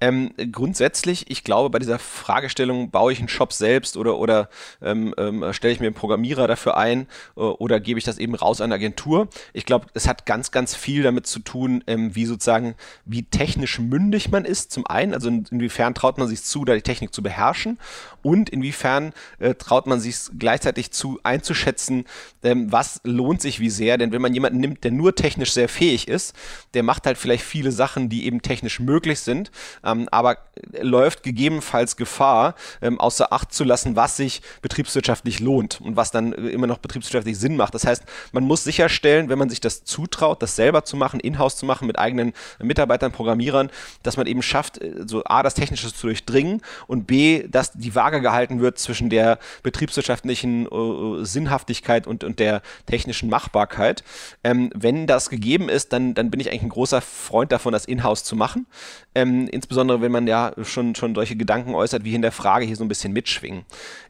Ähm, 0.00 0.32
grundsätzlich, 0.50 1.30
ich 1.30 1.44
glaube, 1.44 1.70
bei 1.70 1.78
dieser 1.78 1.98
Fragestellung, 1.98 2.90
baue 2.90 3.12
ich 3.12 3.20
einen 3.20 3.28
Shop 3.28 3.52
selbst 3.52 3.96
oder, 3.96 4.18
oder 4.18 4.48
ähm, 4.82 5.14
ähm, 5.16 5.44
stelle 5.52 5.72
ich 5.72 5.80
mir 5.80 5.86
einen 5.86 5.94
Programmierer 5.94 6.46
dafür 6.48 6.76
ein 6.76 7.06
äh, 7.36 7.40
oder 7.40 7.80
gebe 7.80 7.98
ich 7.98 8.04
das 8.04 8.18
eben 8.18 8.34
raus 8.34 8.60
an 8.60 8.66
eine 8.66 8.74
Agentur? 8.74 9.28
Ich 9.52 9.64
glaube, 9.64 9.86
es 9.94 10.08
hat 10.08 10.26
ganz, 10.26 10.50
ganz 10.50 10.74
viel 10.74 11.02
damit 11.04 11.26
zu 11.26 11.38
tun, 11.38 11.84
ähm, 11.86 12.14
wie 12.14 12.26
sozusagen, 12.26 12.74
wie 13.04 13.22
technisch 13.22 13.78
mündig 13.78 14.30
man 14.30 14.44
ist, 14.44 14.72
zum 14.72 14.86
einen, 14.86 15.14
also 15.14 15.28
in, 15.28 15.46
inwiefern 15.50 15.94
traut 15.94 16.18
man 16.18 16.28
sich 16.28 16.42
zu, 16.42 16.64
da 16.64 16.74
die 16.74 16.82
Technik 16.82 17.14
zu 17.14 17.22
beherrschen 17.22 17.78
und 18.22 18.50
inwiefern 18.50 19.12
äh, 19.38 19.54
traut 19.54 19.86
man 19.86 20.00
sich 20.00 20.16
gleichzeitig 20.38 20.90
zu 20.90 21.20
einzuschätzen, 21.22 22.04
ähm, 22.42 22.72
was 22.72 23.00
lohnt 23.04 23.40
sich 23.40 23.60
wie 23.60 23.70
sehr, 23.70 23.96
denn 23.96 24.12
wenn 24.12 24.22
man 24.22 24.34
jemanden 24.34 24.58
nimmt, 24.58 24.82
der 24.82 24.90
nur 24.90 25.14
technisch 25.14 25.52
sehr 25.52 25.68
fähig 25.68 26.08
ist, 26.08 26.34
der 26.74 26.82
macht 26.82 27.06
halt 27.06 27.16
vielleicht 27.16 27.44
viele 27.44 27.70
Sachen, 27.70 28.08
die 28.08 28.26
eben 28.26 28.42
technisch 28.42 28.80
möglich 28.80 29.20
sind, 29.20 29.50
ähm, 29.84 30.08
aber 30.10 30.38
läuft 30.80 31.22
gegebenenfalls 31.22 31.96
Gefahr, 31.96 32.54
ähm, 32.80 33.00
außer 33.00 33.32
Acht 33.32 33.52
zu 33.52 33.64
lassen, 33.64 33.96
was 33.96 34.16
sich 34.16 34.42
betriebswirtschaftlich 34.62 35.40
lohnt 35.40 35.80
und 35.80 35.96
was 35.96 36.10
dann 36.10 36.32
äh, 36.32 36.48
immer 36.48 36.66
noch 36.66 36.78
betriebswirtschaftlich 36.78 37.38
Sinn 37.38 37.56
macht. 37.56 37.74
Das 37.74 37.86
heißt, 37.86 38.04
man 38.32 38.44
muss 38.44 38.64
sicherstellen, 38.64 39.28
wenn 39.28 39.38
man 39.38 39.50
sich 39.50 39.60
das 39.60 39.84
zutraut, 39.84 40.42
das 40.42 40.56
selber 40.56 40.84
zu 40.84 40.96
machen, 40.96 41.20
in-house 41.20 41.56
zu 41.56 41.66
machen, 41.66 41.86
mit 41.86 41.98
eigenen 41.98 42.32
Mitarbeitern, 42.60 43.12
Programmierern, 43.12 43.70
dass 44.02 44.16
man 44.16 44.26
eben 44.26 44.42
schafft, 44.42 44.80
äh, 44.80 45.04
so 45.06 45.24
A, 45.24 45.42
das 45.42 45.54
Technische 45.54 45.92
zu 45.92 46.06
durchdringen 46.06 46.62
und 46.86 47.06
B, 47.06 47.46
dass 47.48 47.72
die 47.72 47.94
Waage 47.94 48.20
gehalten 48.20 48.60
wird 48.60 48.78
zwischen 48.78 49.10
der 49.10 49.38
betriebswirtschaftlichen 49.62 50.66
äh, 50.66 51.24
Sinnhaftigkeit 51.24 52.06
und, 52.06 52.24
und 52.24 52.38
der 52.38 52.62
technischen 52.86 53.28
Machbarkeit. 53.28 54.04
Ähm, 54.42 54.70
wenn 54.74 55.06
das 55.06 55.30
gegeben 55.30 55.68
ist, 55.68 55.92
dann, 55.92 56.14
dann 56.14 56.30
bin 56.30 56.40
ich 56.40 56.50
eigentlich 56.50 56.62
ein 56.62 56.68
großer 56.68 57.00
Freund 57.00 57.52
davon, 57.52 57.72
das 57.72 57.84
in-house 57.84 58.24
zu 58.24 58.36
machen. 58.36 58.66
Ähm, 59.14 59.48
insbesondere 59.48 60.00
wenn 60.00 60.12
man 60.12 60.26
ja 60.26 60.52
schon, 60.62 60.94
schon 60.94 61.14
solche 61.14 61.36
Gedanken 61.36 61.74
äußert, 61.74 62.04
wie 62.04 62.14
in 62.14 62.22
der 62.22 62.32
Frage 62.32 62.64
hier 62.64 62.76
so 62.76 62.84
ein 62.84 62.88
bisschen 62.88 63.12
mitschwingen. 63.12 63.64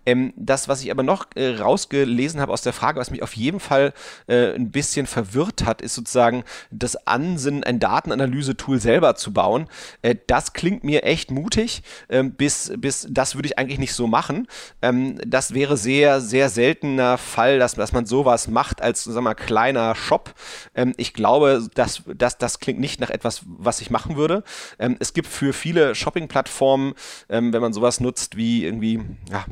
Ähm, 0.06 0.32
das, 0.37 0.68
was 0.68 0.82
ich 0.82 0.90
aber 0.90 1.02
noch 1.02 1.26
äh, 1.34 1.56
rausgelesen 1.56 2.40
habe 2.40 2.52
aus 2.52 2.62
der 2.62 2.73
Frage, 2.73 3.00
was 3.00 3.11
mich 3.11 3.23
auf 3.23 3.34
jeden 3.34 3.61
Fall 3.61 3.92
äh, 4.26 4.54
ein 4.54 4.70
bisschen 4.70 5.06
verwirrt 5.06 5.64
hat, 5.64 5.82
ist 5.82 5.94
sozusagen 5.94 6.44
das 6.70 7.06
Ansinnen, 7.06 7.64
ein 7.64 7.80
Datenanalyse-Tool 7.80 8.80
selber 8.80 9.14
zu 9.16 9.32
bauen. 9.32 9.68
Äh, 10.02 10.16
das 10.26 10.52
klingt 10.52 10.84
mir 10.84 11.04
echt 11.04 11.30
mutig, 11.30 11.82
ähm, 12.08 12.32
bis, 12.32 12.73
bis 12.76 13.06
das 13.11 13.34
würde 13.34 13.46
ich 13.46 13.58
eigentlich 13.58 13.78
nicht 13.78 13.94
so 13.94 14.06
machen. 14.06 14.46
Ähm, 14.82 15.18
das 15.26 15.54
wäre 15.54 15.76
sehr, 15.76 16.20
sehr 16.20 16.49
seltener 16.49 17.18
Fall, 17.18 17.58
dass, 17.58 17.75
dass 17.75 17.92
man 17.92 18.06
sowas 18.06 18.49
macht 18.49 18.82
als, 18.82 19.04
sag 19.04 19.23
mal, 19.23 19.34
kleiner 19.34 19.94
Shop. 19.94 20.34
Ähm, 20.75 20.94
ich 20.96 21.14
glaube, 21.14 21.66
dass, 21.75 22.02
dass 22.06 22.38
das 22.38 22.61
klingt 22.61 22.80
nicht 22.80 23.00
nach 23.00 23.11
etwas, 23.11 23.42
was 23.46 23.80
ich 23.80 23.90
machen 23.90 24.16
würde. 24.16 24.44
Ähm, 24.78 24.96
es 25.00 25.12
gibt 25.12 25.28
für 25.28 25.52
viele 25.52 25.94
Shopping-Plattformen, 25.94 26.94
ähm, 27.28 27.52
wenn 27.52 27.62
man 27.62 27.73
sowas 27.73 28.00
nutzt 28.00 28.37
wie 28.37 28.64
irgendwie, 28.64 29.00
ja, 29.30 29.44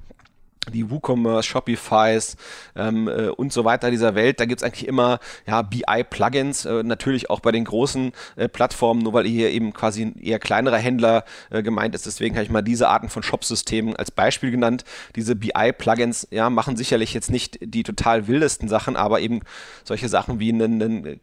die 0.70 0.90
WooCommerce, 0.90 1.48
Shopifys 1.48 2.36
ähm, 2.76 3.08
äh, 3.08 3.28
und 3.28 3.52
so 3.52 3.64
weiter 3.64 3.90
dieser 3.90 4.14
Welt. 4.14 4.38
Da 4.38 4.44
gibt's 4.44 4.62
eigentlich 4.62 4.86
immer 4.86 5.18
ja, 5.46 5.62
BI-Plugins, 5.62 6.64
äh, 6.64 6.82
natürlich 6.84 7.30
auch 7.30 7.40
bei 7.40 7.50
den 7.50 7.64
großen 7.64 8.12
äh, 8.36 8.48
Plattformen, 8.48 9.02
nur 9.02 9.12
weil 9.12 9.26
hier 9.26 9.50
eben 9.50 9.72
quasi 9.72 10.02
ein 10.02 10.20
eher 10.20 10.38
kleinerer 10.38 10.78
Händler 10.78 11.24
äh, 11.50 11.62
gemeint 11.62 11.94
ist. 11.96 12.06
Deswegen 12.06 12.36
habe 12.36 12.44
ich 12.44 12.50
mal 12.50 12.62
diese 12.62 12.88
Arten 12.88 13.08
von 13.08 13.24
Shop-Systemen 13.24 13.96
als 13.96 14.12
Beispiel 14.12 14.52
genannt. 14.52 14.84
Diese 15.16 15.34
BI-Plugins 15.34 16.28
ja, 16.30 16.48
machen 16.48 16.76
sicherlich 16.76 17.12
jetzt 17.12 17.30
nicht 17.30 17.58
die 17.60 17.82
total 17.82 18.28
wildesten 18.28 18.68
Sachen, 18.68 18.94
aber 18.94 19.20
eben 19.20 19.40
solche 19.82 20.08
Sachen 20.08 20.38
wie 20.38 20.52
einen, 20.52 20.80
einen 20.80 21.06
äh, 21.06 21.18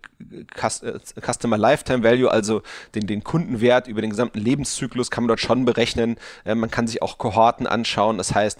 Customer 1.21 1.57
Lifetime 1.57 2.03
Value, 2.03 2.29
also 2.29 2.61
den, 2.93 3.07
den 3.07 3.23
Kundenwert 3.23 3.87
über 3.87 4.01
den 4.01 4.09
gesamten 4.09 4.39
Lebenszyklus 4.39 5.09
kann 5.11 5.23
man 5.23 5.29
dort 5.29 5.39
schon 5.39 5.63
berechnen. 5.63 6.17
Äh, 6.43 6.55
man 6.55 6.69
kann 6.69 6.87
sich 6.87 7.01
auch 7.01 7.17
Kohorten 7.17 7.67
anschauen. 7.67 8.17
Das 8.17 8.35
heißt, 8.35 8.59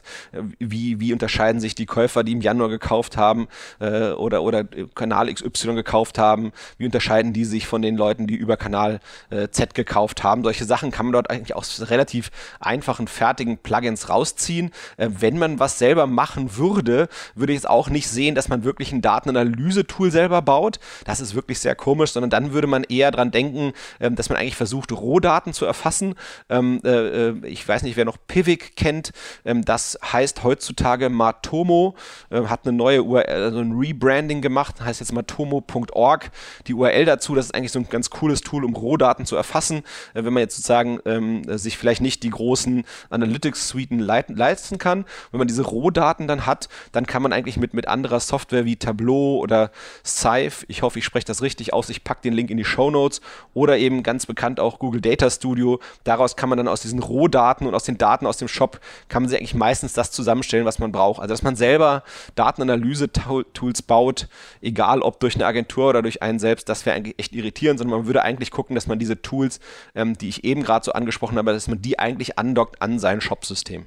wie, 0.72 1.00
wie 1.00 1.14
unterscheiden 1.14 1.60
sich 1.60 1.76
die 1.76 1.86
Käufer, 1.86 2.24
die 2.24 2.34
im 2.34 2.42
Januar 2.42 2.70
gekauft 2.70 3.18
haben 3.18 3.48
äh, 3.80 4.12
oder, 4.12 4.44
oder 4.44 4.64
Kanal 4.96 5.34
XY 5.34 5.76
gekauft 5.76 6.18
haben, 6.18 6.52
wie 6.78 6.86
unterscheiden 6.86 7.34
die 7.34 7.46
sich 7.46 7.68
von 7.68 7.82
den 7.82 7.96
Leuten, 7.96 8.28
die 8.28 8.36
über 8.36 8.58
Kanal 8.58 9.00
äh, 9.30 9.50
Z 9.50 9.74
gekauft 9.74 10.24
haben. 10.24 10.44
Solche 10.44 10.66
Sachen 10.66 10.92
kann 10.92 11.08
man 11.08 11.14
dort 11.14 11.30
eigentlich 11.30 11.56
aus 11.56 11.90
relativ 11.90 12.32
einfachen, 12.60 13.08
fertigen 13.08 13.58
Plugins 13.58 14.10
rausziehen. 14.10 14.72
Äh, 14.98 15.10
wenn 15.20 15.38
man 15.38 15.60
was 15.60 15.80
selber 15.80 16.08
machen 16.08 16.58
würde, 16.58 17.10
würde 17.36 17.54
ich 17.54 17.58
jetzt 17.58 17.70
auch 17.70 17.90
nicht 17.90 18.08
sehen, 18.08 18.36
dass 18.36 18.50
man 18.50 18.64
wirklich 18.64 18.92
ein 18.92 19.02
Datenanalyse-Tool 19.02 20.12
selber 20.12 20.42
baut. 20.42 20.80
Das 21.06 21.20
ist 21.20 21.36
wirklich 21.36 21.60
sehr 21.60 21.76
komisch, 21.76 22.12
sondern 22.12 22.30
dann 22.30 22.54
würde 22.54 22.68
man 22.68 22.84
eher 22.84 23.12
dran 23.12 23.32
denken, 23.32 23.74
ähm, 24.00 24.16
dass 24.16 24.30
man 24.30 24.38
eigentlich 24.38 24.56
versucht, 24.56 24.92
Rohdaten 24.92 25.54
zu 25.54 25.66
erfassen. 25.66 26.16
Ähm, 26.50 26.82
äh, 26.84 27.30
äh, 27.30 27.48
ich 27.48 27.68
weiß 27.68 27.84
nicht, 27.84 27.98
wer 27.98 28.06
noch 28.06 28.18
Pivik 28.28 28.76
kennt. 28.76 29.12
Ähm, 29.46 29.66
das 29.66 29.98
heißt 30.02 30.44
heute 30.44 30.59
heutzutage 30.60 31.10
Matomo, 31.10 31.96
äh, 32.30 32.44
hat 32.44 32.66
eine 32.66 32.76
neue 32.76 33.04
URL, 33.04 33.44
also 33.44 33.60
ein 33.60 33.72
Rebranding 33.72 34.42
gemacht, 34.42 34.82
heißt 34.82 35.00
jetzt 35.00 35.14
matomo.org. 35.14 36.32
Die 36.68 36.74
URL 36.74 37.06
dazu, 37.06 37.34
das 37.34 37.46
ist 37.46 37.56
eigentlich 37.56 37.72
so 37.72 37.80
ein 37.80 37.88
ganz 37.90 38.10
cooles 38.10 38.42
Tool, 38.42 38.66
um 38.66 38.76
Rohdaten 38.76 39.26
zu 39.26 39.38
erfassen. 39.38 39.84
Äh, 40.14 40.26
wenn 40.26 40.34
man 40.34 40.42
jetzt 40.42 40.58
sozusagen 40.58 41.00
ähm, 41.06 41.44
sich 41.58 41.78
vielleicht 41.78 42.02
nicht 42.02 42.24
die 42.24 42.30
großen 42.30 42.84
Analytics-Suiten 43.10 44.00
leisten 44.00 44.78
kann. 44.78 45.06
Wenn 45.32 45.38
man 45.38 45.48
diese 45.48 45.64
Rohdaten 45.64 46.28
dann 46.28 46.46
hat, 46.46 46.68
dann 46.92 47.06
kann 47.06 47.22
man 47.22 47.32
eigentlich 47.32 47.56
mit, 47.56 47.74
mit 47.74 47.88
anderer 47.88 48.20
Software 48.20 48.66
wie 48.66 48.76
Tableau 48.76 49.40
oder 49.40 49.72
Scythe, 50.06 50.66
ich 50.68 50.82
hoffe, 50.82 51.00
ich 51.00 51.06
spreche 51.06 51.26
das 51.26 51.42
richtig 51.42 51.72
aus, 51.72 51.90
ich 51.90 52.04
packe 52.04 52.22
den 52.22 52.34
Link 52.34 52.50
in 52.50 52.58
die 52.58 52.66
Show 52.66 52.92
Notes 52.92 53.22
oder 53.54 53.78
eben 53.78 54.04
ganz 54.04 54.26
bekannt 54.26 54.60
auch 54.60 54.80
Google 54.80 55.00
Data 55.00 55.30
Studio. 55.30 55.80
Daraus 56.04 56.36
kann 56.36 56.50
man 56.50 56.58
dann 56.58 56.68
aus 56.68 56.82
diesen 56.82 57.00
Rohdaten 57.00 57.66
und 57.66 57.74
aus 57.74 57.86
den 57.86 57.98
Daten 57.98 58.26
aus 58.26 58.38
dem 58.38 58.50
Shop, 58.50 58.82
kann 59.08 59.24
man 59.24 59.30
sich 59.30 59.40
eigentlich 59.40 59.54
meistens 59.54 59.94
das 59.94 60.12
zusammenstellen, 60.12 60.49
zusammenstellen, 60.50 60.66
was 60.66 60.80
man 60.80 60.92
braucht. 60.92 61.22
Also 61.22 61.34
dass 61.34 61.44
man 61.44 61.56
selber 61.56 62.04
Datenanalyse-Tools 62.36 63.82
baut, 63.84 64.28
egal 64.62 65.02
ob 65.02 65.20
durch 65.20 65.36
eine 65.36 65.46
Agentur 65.46 65.90
oder 65.90 66.02
durch 66.02 66.22
einen 66.22 66.40
selbst, 66.40 66.70
das 66.70 66.86
wäre 66.86 66.96
eigentlich 66.96 67.18
echt 67.18 67.34
irritierend, 67.34 67.80
sondern 67.80 68.00
man 68.00 68.08
würde 68.08 68.24
eigentlich 68.24 68.52
gucken, 68.52 68.76
dass 68.76 68.88
man 68.88 69.00
diese 69.00 69.22
Tools, 69.22 69.60
ähm, 69.96 70.18
die 70.18 70.30
ich 70.30 70.44
eben 70.44 70.64
gerade 70.64 70.86
so 70.86 70.94
angesprochen 70.94 71.38
habe, 71.38 71.54
dass 71.54 71.68
man 71.68 71.82
die 71.82 72.00
eigentlich 72.00 72.38
andockt 72.38 72.82
an 72.82 73.00
sein 73.00 73.22
Shop-System. 73.22 73.86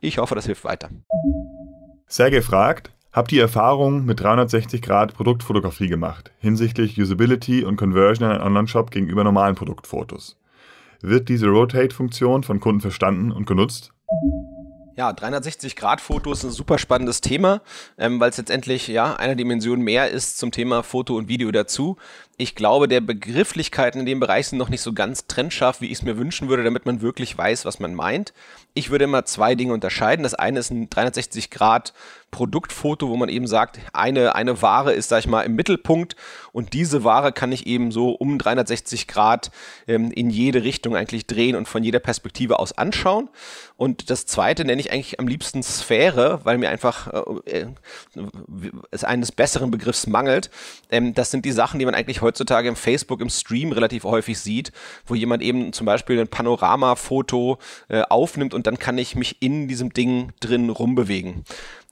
Ich 0.00 0.18
hoffe, 0.18 0.34
das 0.34 0.46
hilft 0.46 0.64
weiter. 0.64 0.88
Sehr 2.06 2.30
gefragt, 2.30 2.90
Habt 3.12 3.32
ihr 3.32 3.40
Erfahrungen 3.40 4.04
mit 4.04 4.20
360 4.20 4.82
Grad 4.82 5.14
Produktfotografie 5.14 5.88
gemacht, 5.88 6.32
hinsichtlich 6.38 7.00
Usability 7.00 7.64
und 7.64 7.76
Conversion 7.76 8.28
in 8.28 8.36
einem 8.36 8.46
Online-Shop 8.46 8.90
gegenüber 8.90 9.24
normalen 9.24 9.54
Produktfotos? 9.54 10.38
Wird 11.00 11.30
diese 11.30 11.46
Rotate-Funktion 11.46 12.42
von 12.42 12.60
Kunden 12.60 12.82
verstanden 12.82 13.32
und 13.32 13.46
genutzt? 13.46 13.94
Ja, 14.96 15.10
360-Grad-Fotos 15.10 16.38
ist 16.38 16.44
ein 16.44 16.50
super 16.52 16.78
spannendes 16.78 17.20
Thema, 17.20 17.60
ähm, 17.98 18.18
weil 18.18 18.30
es 18.30 18.38
letztendlich 18.38 18.88
ja 18.88 19.14
eine 19.14 19.36
Dimension 19.36 19.82
mehr 19.82 20.10
ist 20.10 20.38
zum 20.38 20.52
Thema 20.52 20.82
Foto 20.82 21.16
und 21.16 21.28
Video 21.28 21.52
dazu. 21.52 21.98
Ich 22.38 22.54
glaube, 22.54 22.86
der 22.86 23.00
Begrifflichkeiten 23.00 24.00
in 24.00 24.06
dem 24.06 24.20
Bereich 24.20 24.48
sind 24.48 24.58
noch 24.58 24.68
nicht 24.68 24.82
so 24.82 24.92
ganz 24.92 25.26
trennscharf, 25.26 25.80
wie 25.80 25.86
ich 25.86 25.92
es 25.92 26.02
mir 26.02 26.18
wünschen 26.18 26.50
würde, 26.50 26.64
damit 26.64 26.84
man 26.84 27.00
wirklich 27.00 27.36
weiß, 27.36 27.64
was 27.64 27.80
man 27.80 27.94
meint. 27.94 28.34
Ich 28.74 28.90
würde 28.90 29.04
immer 29.04 29.24
zwei 29.24 29.54
Dinge 29.54 29.72
unterscheiden. 29.72 30.22
Das 30.22 30.34
eine 30.34 30.60
ist 30.60 30.70
ein 30.70 30.90
360 30.90 31.50
Grad 31.50 31.94
Produktfoto, 32.30 33.08
wo 33.08 33.16
man 33.16 33.30
eben 33.30 33.46
sagt, 33.46 33.78
eine, 33.94 34.34
eine 34.34 34.60
Ware 34.60 34.92
ist, 34.92 35.08
sag 35.08 35.20
ich 35.20 35.26
mal, 35.26 35.42
im 35.42 35.54
Mittelpunkt 35.54 36.16
und 36.52 36.74
diese 36.74 37.04
Ware 37.04 37.32
kann 37.32 37.52
ich 37.52 37.66
eben 37.66 37.92
so 37.92 38.10
um 38.10 38.38
360 38.38 39.06
Grad 39.06 39.50
ähm, 39.86 40.10
in 40.10 40.28
jede 40.28 40.62
Richtung 40.64 40.96
eigentlich 40.96 41.26
drehen 41.26 41.56
und 41.56 41.66
von 41.66 41.84
jeder 41.84 41.98
Perspektive 41.98 42.58
aus 42.58 42.72
anschauen. 42.76 43.30
Und 43.76 44.10
das 44.10 44.26
zweite 44.26 44.64
nenne 44.64 44.80
ich 44.80 44.92
eigentlich 44.92 45.20
am 45.20 45.28
liebsten 45.28 45.62
Sphäre, 45.62 46.40
weil 46.44 46.58
mir 46.58 46.68
einfach 46.68 47.12
äh, 47.46 47.60
äh, 47.60 47.66
es 48.90 49.04
eines 49.04 49.32
besseren 49.32 49.70
Begriffs 49.70 50.06
mangelt. 50.06 50.50
Ähm, 50.90 51.14
das 51.14 51.30
sind 51.30 51.44
die 51.44 51.52
Sachen, 51.52 51.78
die 51.78 51.86
man 51.86 51.94
eigentlich 51.94 52.22
heutzutage 52.26 52.68
im 52.68 52.76
Facebook, 52.76 53.20
im 53.20 53.30
Stream 53.30 53.72
relativ 53.72 54.04
häufig 54.04 54.38
sieht, 54.38 54.72
wo 55.06 55.14
jemand 55.14 55.42
eben 55.42 55.72
zum 55.72 55.86
Beispiel 55.86 56.20
ein 56.20 56.28
Panoramafoto 56.28 57.58
äh, 57.88 58.02
aufnimmt 58.02 58.52
und 58.52 58.66
dann 58.66 58.78
kann 58.78 58.98
ich 58.98 59.16
mich 59.16 59.40
in 59.40 59.68
diesem 59.68 59.92
Ding 59.92 60.32
drin 60.40 60.70
rumbewegen. 60.70 61.44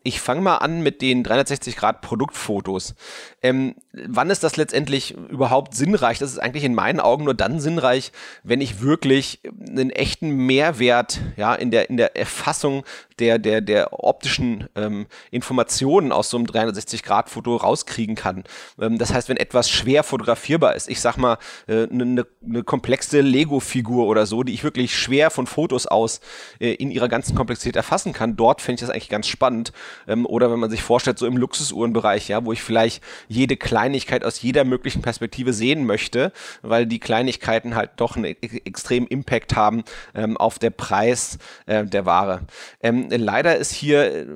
Ich 0.06 0.20
fange 0.20 0.42
mal 0.42 0.58
an 0.58 0.82
mit 0.82 1.00
den 1.00 1.24
360-Grad-Produktfotos. 1.24 2.94
Ähm, 3.42 3.74
wann 3.94 4.28
ist 4.28 4.44
das 4.44 4.58
letztendlich 4.58 5.12
überhaupt 5.14 5.74
sinnreich? 5.74 6.18
Das 6.18 6.30
ist 6.30 6.38
eigentlich 6.38 6.64
in 6.64 6.74
meinen 6.74 7.00
Augen 7.00 7.24
nur 7.24 7.32
dann 7.32 7.58
sinnreich, 7.58 8.12
wenn 8.42 8.60
ich 8.60 8.82
wirklich 8.82 9.40
einen 9.66 9.88
echten 9.88 10.28
Mehrwert 10.28 11.22
ja, 11.38 11.54
in, 11.54 11.70
der, 11.70 11.88
in 11.88 11.96
der 11.96 12.16
Erfassung 12.16 12.84
der, 13.18 13.38
der, 13.38 13.60
der 13.60 13.92
optischen 13.92 14.68
ähm, 14.74 15.06
Informationen 15.30 16.12
aus 16.12 16.30
so 16.30 16.36
einem 16.36 16.46
360-Grad-Foto 16.46 17.56
rauskriegen 17.56 18.16
kann. 18.16 18.44
Ähm, 18.80 18.98
das 18.98 19.12
heißt, 19.12 19.28
wenn 19.28 19.36
etwas 19.36 19.70
schwer 19.70 20.02
fotografierbar 20.02 20.74
ist, 20.74 20.88
ich 20.88 21.00
sag 21.00 21.16
mal, 21.16 21.38
eine 21.66 21.82
äh, 21.82 21.86
ne, 21.90 22.26
ne 22.40 22.62
komplexe 22.62 23.20
Lego-Figur 23.20 24.06
oder 24.06 24.26
so, 24.26 24.42
die 24.42 24.52
ich 24.52 24.64
wirklich 24.64 24.96
schwer 24.96 25.30
von 25.30 25.46
Fotos 25.46 25.86
aus 25.86 26.20
äh, 26.58 26.74
in 26.74 26.90
ihrer 26.90 27.08
ganzen 27.08 27.34
Komplexität 27.34 27.76
erfassen 27.76 28.12
kann, 28.12 28.36
dort 28.36 28.60
fände 28.60 28.76
ich 28.76 28.80
das 28.80 28.90
eigentlich 28.90 29.08
ganz 29.08 29.26
spannend. 29.26 29.72
Ähm, 30.08 30.26
oder 30.26 30.50
wenn 30.50 30.58
man 30.58 30.70
sich 30.70 30.82
vorstellt, 30.82 31.18
so 31.18 31.26
im 31.26 31.36
Luxusuhrenbereich, 31.36 32.28
ja, 32.28 32.44
wo 32.44 32.52
ich 32.52 32.62
vielleicht 32.62 33.02
jede 33.28 33.56
Kleinigkeit 33.56 34.24
aus 34.24 34.42
jeder 34.42 34.64
möglichen 34.64 35.02
Perspektive 35.02 35.52
sehen 35.52 35.86
möchte, 35.86 36.32
weil 36.62 36.86
die 36.86 36.98
Kleinigkeiten 36.98 37.76
halt 37.76 37.92
doch 37.96 38.16
einen 38.16 38.24
e-, 38.24 38.36
extremen 38.40 39.06
Impact 39.06 39.54
haben 39.56 39.84
ähm, 40.14 40.36
auf 40.36 40.58
der 40.58 40.70
Preis 40.70 41.38
äh, 41.66 41.84
der 41.84 42.06
Ware. 42.06 42.42
Ähm, 42.82 43.03
leider 43.10 43.56
ist 43.56 43.72
hier 43.72 44.14
äh, 44.14 44.26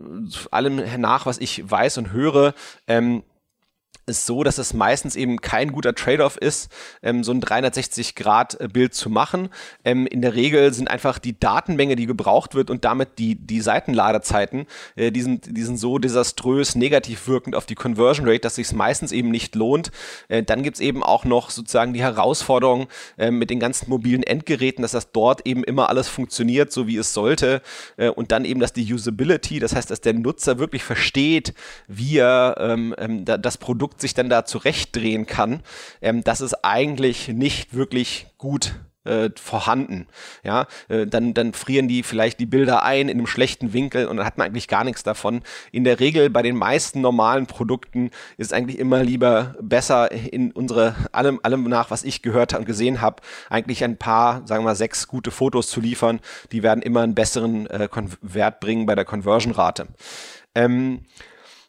allem 0.51 0.83
nach, 1.01 1.27
was 1.27 1.39
ich 1.39 1.71
weiß 1.71 1.99
und 1.99 2.13
höre, 2.13 2.55
ähm, 2.87 3.23
ist 4.09 4.27
so, 4.27 4.43
dass 4.43 4.59
es 4.59 4.75
meistens 4.75 5.17
eben 5.17 5.41
kein 5.41 5.73
guter 5.73 5.95
Trade-off 5.95 6.37
ist, 6.37 6.71
ähm, 7.03 7.23
so 7.23 7.33
ein 7.33 7.41
360-Grad-Bild 7.41 8.95
zu 8.95 9.11
machen. 9.11 9.50
Ähm, 9.85 10.07
in 10.07 10.23
der 10.23 10.35
Regel 10.35 10.73
sind 10.73 10.91
einfach 10.91 11.19
die 11.19 11.38
Datenmenge, 11.38 11.97
die 11.97 12.07
gebraucht 12.07 12.55
wird 12.55 12.71
und 12.71 12.85
damit 12.85 13.19
die, 13.19 13.35
die 13.35 13.61
Seitenladezeiten, 13.61 14.67
äh, 14.97 15.11
die, 15.11 15.23
sind, 15.23 15.57
die 15.57 15.62
sind 15.62 15.79
so 15.79 15.99
desaströs 15.99 16.75
negativ 16.75 17.29
wirkend 17.29 17.55
auf 17.55 17.67
die 17.67 17.75
Conversion 17.75 18.27
Rate, 18.27 18.41
dass 18.41 18.57
sich 18.57 18.73
meistens 18.73 19.12
eben 19.12 19.31
nicht 19.31 19.55
lohnt. 19.55 19.91
Äh, 20.29 20.43
dann 20.43 20.62
gibt's 20.62 20.81
eben 20.81 21.03
auch 21.03 21.25
noch 21.25 21.50
sozusagen 21.50 21.93
die 21.93 22.03
Herausforderung 22.03 22.88
äh, 23.17 23.31
mit 23.31 23.50
den 23.50 23.61
ganzen 23.61 23.91
mobilen 23.91 24.23
Endgeräten, 24.23 24.83
dass 24.83 24.93
das 24.93 25.12
dort 25.12 25.47
eben 25.47 25.65
immer 25.65 25.88
alles 25.88 26.09
funktioniert, 26.09 26.73
so 26.73 26.87
wie 26.87 26.97
es 26.97 27.12
sollte. 27.12 27.62
Äh, 27.97 28.09
und 28.09 28.33
dann 28.33 28.45
eben, 28.45 28.61
dass 28.61 28.73
die 28.73 28.93
Usability, 28.93 29.59
das 29.59 29.75
heißt, 29.75 29.91
dass 29.91 30.00
der 30.00 30.15
Nutzer 30.15 30.59
wirklich 30.59 30.83
versteht, 30.83 31.55
wie 31.87 32.19
er 32.19 32.57
ähm, 32.59 32.95
ähm 32.99 33.25
das 33.25 33.59
Produkt 33.59 33.98
sich 34.00 34.14
dann 34.14 34.28
da 34.28 34.45
zurechtdrehen 34.45 35.26
kann, 35.26 35.62
ähm, 36.00 36.25
das 36.25 36.40
ist 36.40 36.64
eigentlich 36.64 37.28
nicht 37.28 37.75
wirklich 37.75 38.26
gut 38.38 38.75
äh, 39.09 39.31
vorhanden. 39.37 40.07
Ja, 40.45 40.67
äh, 40.88 41.07
dann, 41.07 41.35
dann 41.35 41.52
frieren 41.52 41.88
die 41.88 42.02
vielleicht 42.02 42.40
die 42.40 42.47
Bilder 42.47 42.83
ein 42.83 43.09
in 43.09 43.19
einem 43.19 43.26
schlechten 43.26 43.73
Winkel 43.73 44.07
und 44.07 44.19
dann 44.19 44.26
hat 44.26 44.38
man 44.38 44.47
eigentlich 44.47 44.69
gar 44.69 44.85
nichts 44.85 45.02
davon. 45.02 45.43
In 45.73 45.85
der 45.85 45.99
Regel 46.00 46.31
bei 46.31 46.43
den 46.43 46.57
meisten 46.57 47.00
normalen 47.00 47.47
Produkten 47.47 48.11
ist 48.37 48.52
eigentlich 48.52 48.78
immer 48.78 49.02
lieber 49.02 49.57
besser 49.61 50.12
in 50.12 50.52
unsere, 50.52 50.95
allem, 51.12 51.40
allem 51.43 51.64
nach, 51.64 51.90
was 51.90 52.05
ich 52.05 52.23
gehört 52.23 52.55
und 52.55 52.67
gesehen 52.67 53.00
habe, 53.00 53.23
eigentlich 53.49 53.83
ein 53.83 53.97
paar, 53.97 54.47
sagen 54.47 54.62
wir 54.62 54.71
mal, 54.71 54.76
sechs 54.76 55.09
gute 55.09 55.31
Fotos 55.31 55.69
zu 55.69 55.81
liefern. 55.81 56.21
Die 56.52 56.62
werden 56.62 56.83
immer 56.83 57.02
einen 57.02 57.14
besseren 57.14 57.67
äh, 57.69 57.88
Wert 58.21 58.61
bringen 58.61 58.87
bei 58.87 58.95
der 58.95 59.05
Conversion-Rate. 59.05 59.88
Ähm, 60.55 61.07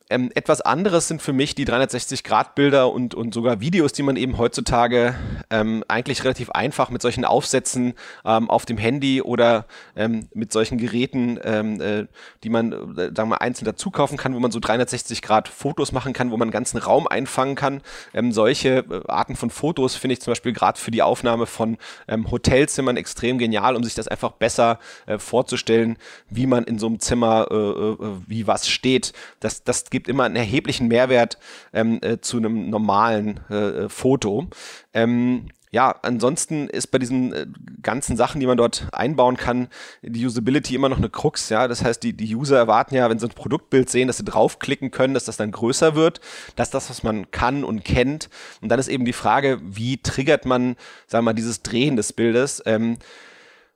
ähm, 0.10 0.32
etwas 0.34 0.62
anderes 0.62 1.08
sind 1.08 1.22
für 1.22 1.34
mich 1.34 1.56
die 1.56 1.66
360-Grad-Bilder 1.66 2.92
und, 2.92 3.13
und 3.13 3.34
sogar 3.34 3.60
Videos, 3.60 3.94
die 3.94 4.04
man 4.04 4.16
eben 4.16 4.38
heutzutage 4.38 5.16
ähm, 5.50 5.84
eigentlich 5.88 6.24
relativ 6.24 6.50
einfach 6.51 6.89
mit 6.89 7.01
solchen 7.01 7.25
Aufsätzen 7.25 7.94
ähm, 8.25 8.50
auf 8.50 8.66
dem 8.66 8.78
Handy 8.78 9.22
oder 9.22 9.66
ähm, 9.96 10.28
mit 10.34 10.51
solchen 10.51 10.78
Geräten, 10.78 11.39
ähm, 11.44 11.82
äh, 11.82 12.08
die 12.44 12.50
man, 12.50 12.98
äh, 12.98 13.12
sagen 13.16 13.30
wir, 13.30 13.42
einzeln 13.42 13.66
dazu 13.66 13.92
kaufen 13.92 14.18
kann, 14.18 14.34
wo 14.34 14.39
man 14.39 14.51
so 14.51 14.60
360-Grad-Fotos 14.60 15.92
machen 15.92 16.13
kann, 16.13 16.32
wo 16.32 16.38
man 16.38 16.48
einen 16.48 16.51
ganzen 16.51 16.78
Raum 16.78 17.08
einfangen 17.08 17.56
kann. 17.56 17.82
Ähm, 18.13 18.32
solche 18.32 18.86
äh, 18.89 19.01
Arten 19.08 19.36
von 19.36 19.50
Fotos 19.50 19.96
finde 19.96 20.13
ich 20.13 20.22
zum 20.22 20.32
Beispiel 20.32 20.54
gerade 20.54 20.80
für 20.80 20.92
die 20.92 21.01
Aufnahme 21.01 21.46
von 21.46 21.78
Hotelzimmern 22.08 22.98
extrem 22.98 23.38
genial, 23.38 23.75
um 23.75 23.84
sich 23.84 23.94
das 23.94 24.08
einfach 24.08 24.32
besser 24.32 24.80
äh, 25.06 25.20
vorzustellen, 25.20 25.98
wie 26.30 26.48
man 26.48 26.63
in 26.63 26.80
so 26.80 26.88
einem 26.88 27.00
Zimmer, 27.00 27.48
äh, 27.51 27.56
äh, 27.56 27.98
wie 28.28 28.48
was 28.48 28.68
steht. 28.68 29.13
Das, 29.39 29.63
das 29.63 29.89
gibt 29.89 29.99
gibt 30.00 30.08
immer 30.08 30.24
einen 30.24 30.38
erheblichen 30.38 30.88
Mehrwert 30.88 31.38
ähm, 31.74 32.00
äh, 32.01 32.22
zu 32.22 32.38
einem 32.38 32.70
normalen 32.70 33.41
äh, 33.50 33.56
äh, 33.56 33.89
Foto. 33.89 34.48
Ähm, 34.94 35.50
ja, 35.72 35.94
ansonsten 36.01 36.70
ist 36.70 36.88
bei 36.88 37.00
diesen 37.00 37.34
äh, 37.34 37.46
ganzen 37.84 38.15
Sachen, 38.15 38.39
die 38.39 38.48
man 38.48 38.56
dort 38.56 38.88
einbauen 38.94 39.36
kann, 39.36 39.68
die 40.01 40.25
Usability 40.25 40.74
immer 40.74 40.88
noch 40.88 41.00
eine 41.00 41.10
Krux. 41.10 41.50
Ja, 41.50 41.68
das 41.68 41.84
heißt, 41.84 42.01
die, 42.01 42.13
die 42.13 42.34
User 42.34 42.58
erwarten 42.58 42.96
ja, 42.96 43.10
wenn 43.10 43.20
sie 43.20 43.27
ein 43.27 43.36
Produktbild 43.36 43.89
sehen, 43.89 44.08
dass 44.08 44.18
sie 44.18 44.24
draufklicken 44.24 44.89
können, 44.89 45.13
dass 45.13 45.25
das 45.25 45.36
dann 45.36 45.51
größer 45.51 45.96
wird. 45.96 46.22
Das 46.56 46.70
ist 46.70 46.74
das, 46.74 46.89
was 46.89 47.03
man 47.03 47.29
kann 47.32 47.65
und 47.65 47.84
kennt. 47.84 48.29
Und 48.62 48.70
dann 48.70 48.79
ist 48.79 48.88
eben 48.88 49.03
die 49.03 49.13
Frage, 49.13 49.60
wie 49.62 49.98
triggert 49.98 50.46
man, 50.46 50.77
sagen 51.08 51.25
wir 51.25 51.32
mal, 51.32 51.34
dieses 51.34 51.62
Drehen 51.62 51.98
des 51.98 52.13
Bildes? 52.13 52.63
Ähm, 52.65 52.98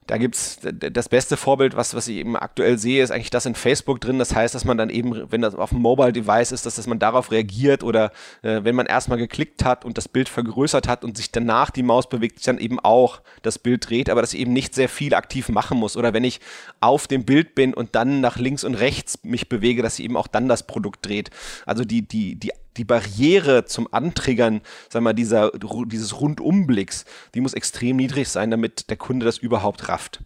da 0.06 0.18
gibt's 0.18 0.58
das 0.62 1.08
beste 1.08 1.36
Vorbild, 1.36 1.76
was, 1.76 1.94
was 1.94 2.08
ich 2.08 2.16
eben 2.16 2.36
aktuell 2.36 2.78
sehe, 2.78 3.02
ist 3.02 3.10
eigentlich 3.10 3.30
das 3.30 3.46
in 3.46 3.54
Facebook 3.54 4.00
drin. 4.00 4.18
Das 4.18 4.34
heißt, 4.34 4.54
dass 4.54 4.66
man 4.66 4.76
dann 4.76 4.90
eben, 4.90 5.32
wenn 5.32 5.40
das 5.40 5.54
auf 5.54 5.70
dem 5.70 5.80
Mobile 5.80 6.12
Device 6.12 6.52
ist, 6.52 6.66
dass, 6.66 6.74
dass 6.74 6.86
man 6.86 6.98
darauf 6.98 7.30
reagiert 7.30 7.82
oder 7.82 8.12
äh, 8.42 8.60
wenn 8.64 8.74
man 8.74 8.84
erstmal 8.84 9.16
geklickt 9.16 9.64
hat 9.64 9.84
und 9.84 9.96
das 9.96 10.08
Bild 10.08 10.28
vergrößert 10.28 10.88
hat 10.88 11.04
und 11.04 11.16
sich 11.16 11.32
danach 11.32 11.70
die 11.70 11.82
Maus 11.82 12.08
bewegt, 12.08 12.36
sich 12.36 12.44
dann 12.44 12.58
eben 12.58 12.78
auch 12.80 13.22
das 13.42 13.58
Bild 13.58 13.88
dreht, 13.88 14.10
aber 14.10 14.20
dass 14.20 14.34
ich 14.34 14.40
eben 14.40 14.52
nicht 14.52 14.74
sehr 14.74 14.90
viel 14.90 15.14
aktiv 15.14 15.48
machen 15.48 15.78
muss. 15.78 15.96
Oder 15.96 16.12
wenn 16.12 16.24
ich 16.24 16.40
auf 16.80 17.06
dem 17.06 17.24
Bild 17.24 17.54
bin 17.54 17.72
und 17.72 17.94
dann 17.94 18.20
nach 18.20 18.36
links 18.36 18.64
und 18.64 18.74
rechts 18.74 19.20
mich 19.22 19.48
bewege, 19.48 19.82
dass 19.82 19.96
sie 19.96 20.04
eben 20.04 20.18
auch 20.18 20.26
dann 20.26 20.48
das 20.48 20.66
Produkt 20.66 21.06
dreht. 21.06 21.30
Also 21.64 21.84
die, 21.84 22.02
die, 22.02 22.34
die 22.34 22.52
die 22.76 22.84
Barriere 22.84 23.64
zum 23.64 23.88
Antriggern, 23.92 24.60
wir 24.90 25.00
mal, 25.00 25.12
dieser, 25.12 25.52
dieses 25.86 26.20
Rundumblicks, 26.20 27.04
die 27.34 27.40
muss 27.40 27.54
extrem 27.54 27.96
niedrig 27.96 28.28
sein, 28.28 28.50
damit 28.50 28.90
der 28.90 28.96
Kunde 28.96 29.26
das 29.26 29.38
überhaupt 29.38 29.88
rafft. 29.88 30.20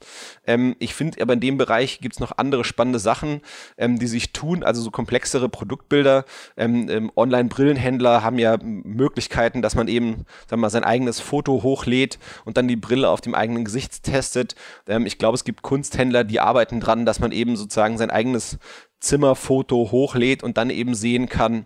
Ähm, 0.47 0.77
ich 0.79 0.95
finde 0.95 1.21
aber 1.23 1.35
in 1.35 1.41
dem 1.41 1.59
Bereich 1.59 2.01
gibt 2.01 2.15
es 2.15 2.21
noch 2.21 2.39
andere 2.39 2.65
spannende 2.65 2.99
Sachen, 2.99 3.41
ähm, 3.77 3.99
die 3.99 4.07
sich 4.07 4.33
tun, 4.33 4.63
also 4.63 4.83
so 4.83 4.91
komplexere 4.91 5.49
Produktbilder. 5.49 6.25
Ähm, 6.57 6.89
ähm, 6.89 7.13
Online-Brillenhändler 7.17 8.23
haben 8.23 8.39
ja 8.39 8.57
Möglichkeiten, 8.63 9.63
dass 9.63 9.75
man 9.75 9.89
eben, 9.89 10.25
wir 10.49 10.57
mal, 10.57 10.71
sein 10.71 10.85
eigenes 10.85 11.21
Foto 11.21 11.63
hochlädt 11.63 12.19
und 12.45 12.57
dann 12.57 12.69
die 12.69 12.77
Brille 12.77 13.09
auf 13.09 13.21
dem 13.21 13.35
eigenen 13.35 13.65
Gesicht 13.65 14.03
testet. 14.03 14.55
Ähm, 14.87 15.07
ich 15.07 15.19
glaube, 15.19 15.35
es 15.35 15.45
gibt 15.45 15.63
Kunsthändler, 15.63 16.25
die 16.25 16.41
arbeiten 16.41 16.81
dran, 16.81 17.07
dass 17.07 17.21
man 17.21 17.33
eben 17.33 17.57
sozusagen 17.57 17.99
sein 17.99 18.11
eigenes 18.11 18.59
Zimmerfoto 19.01 19.91
hochlädt 19.93 20.43
und 20.43 20.57
dann 20.57 20.71
eben 20.71 20.95
sehen 20.95 21.29
kann, 21.29 21.65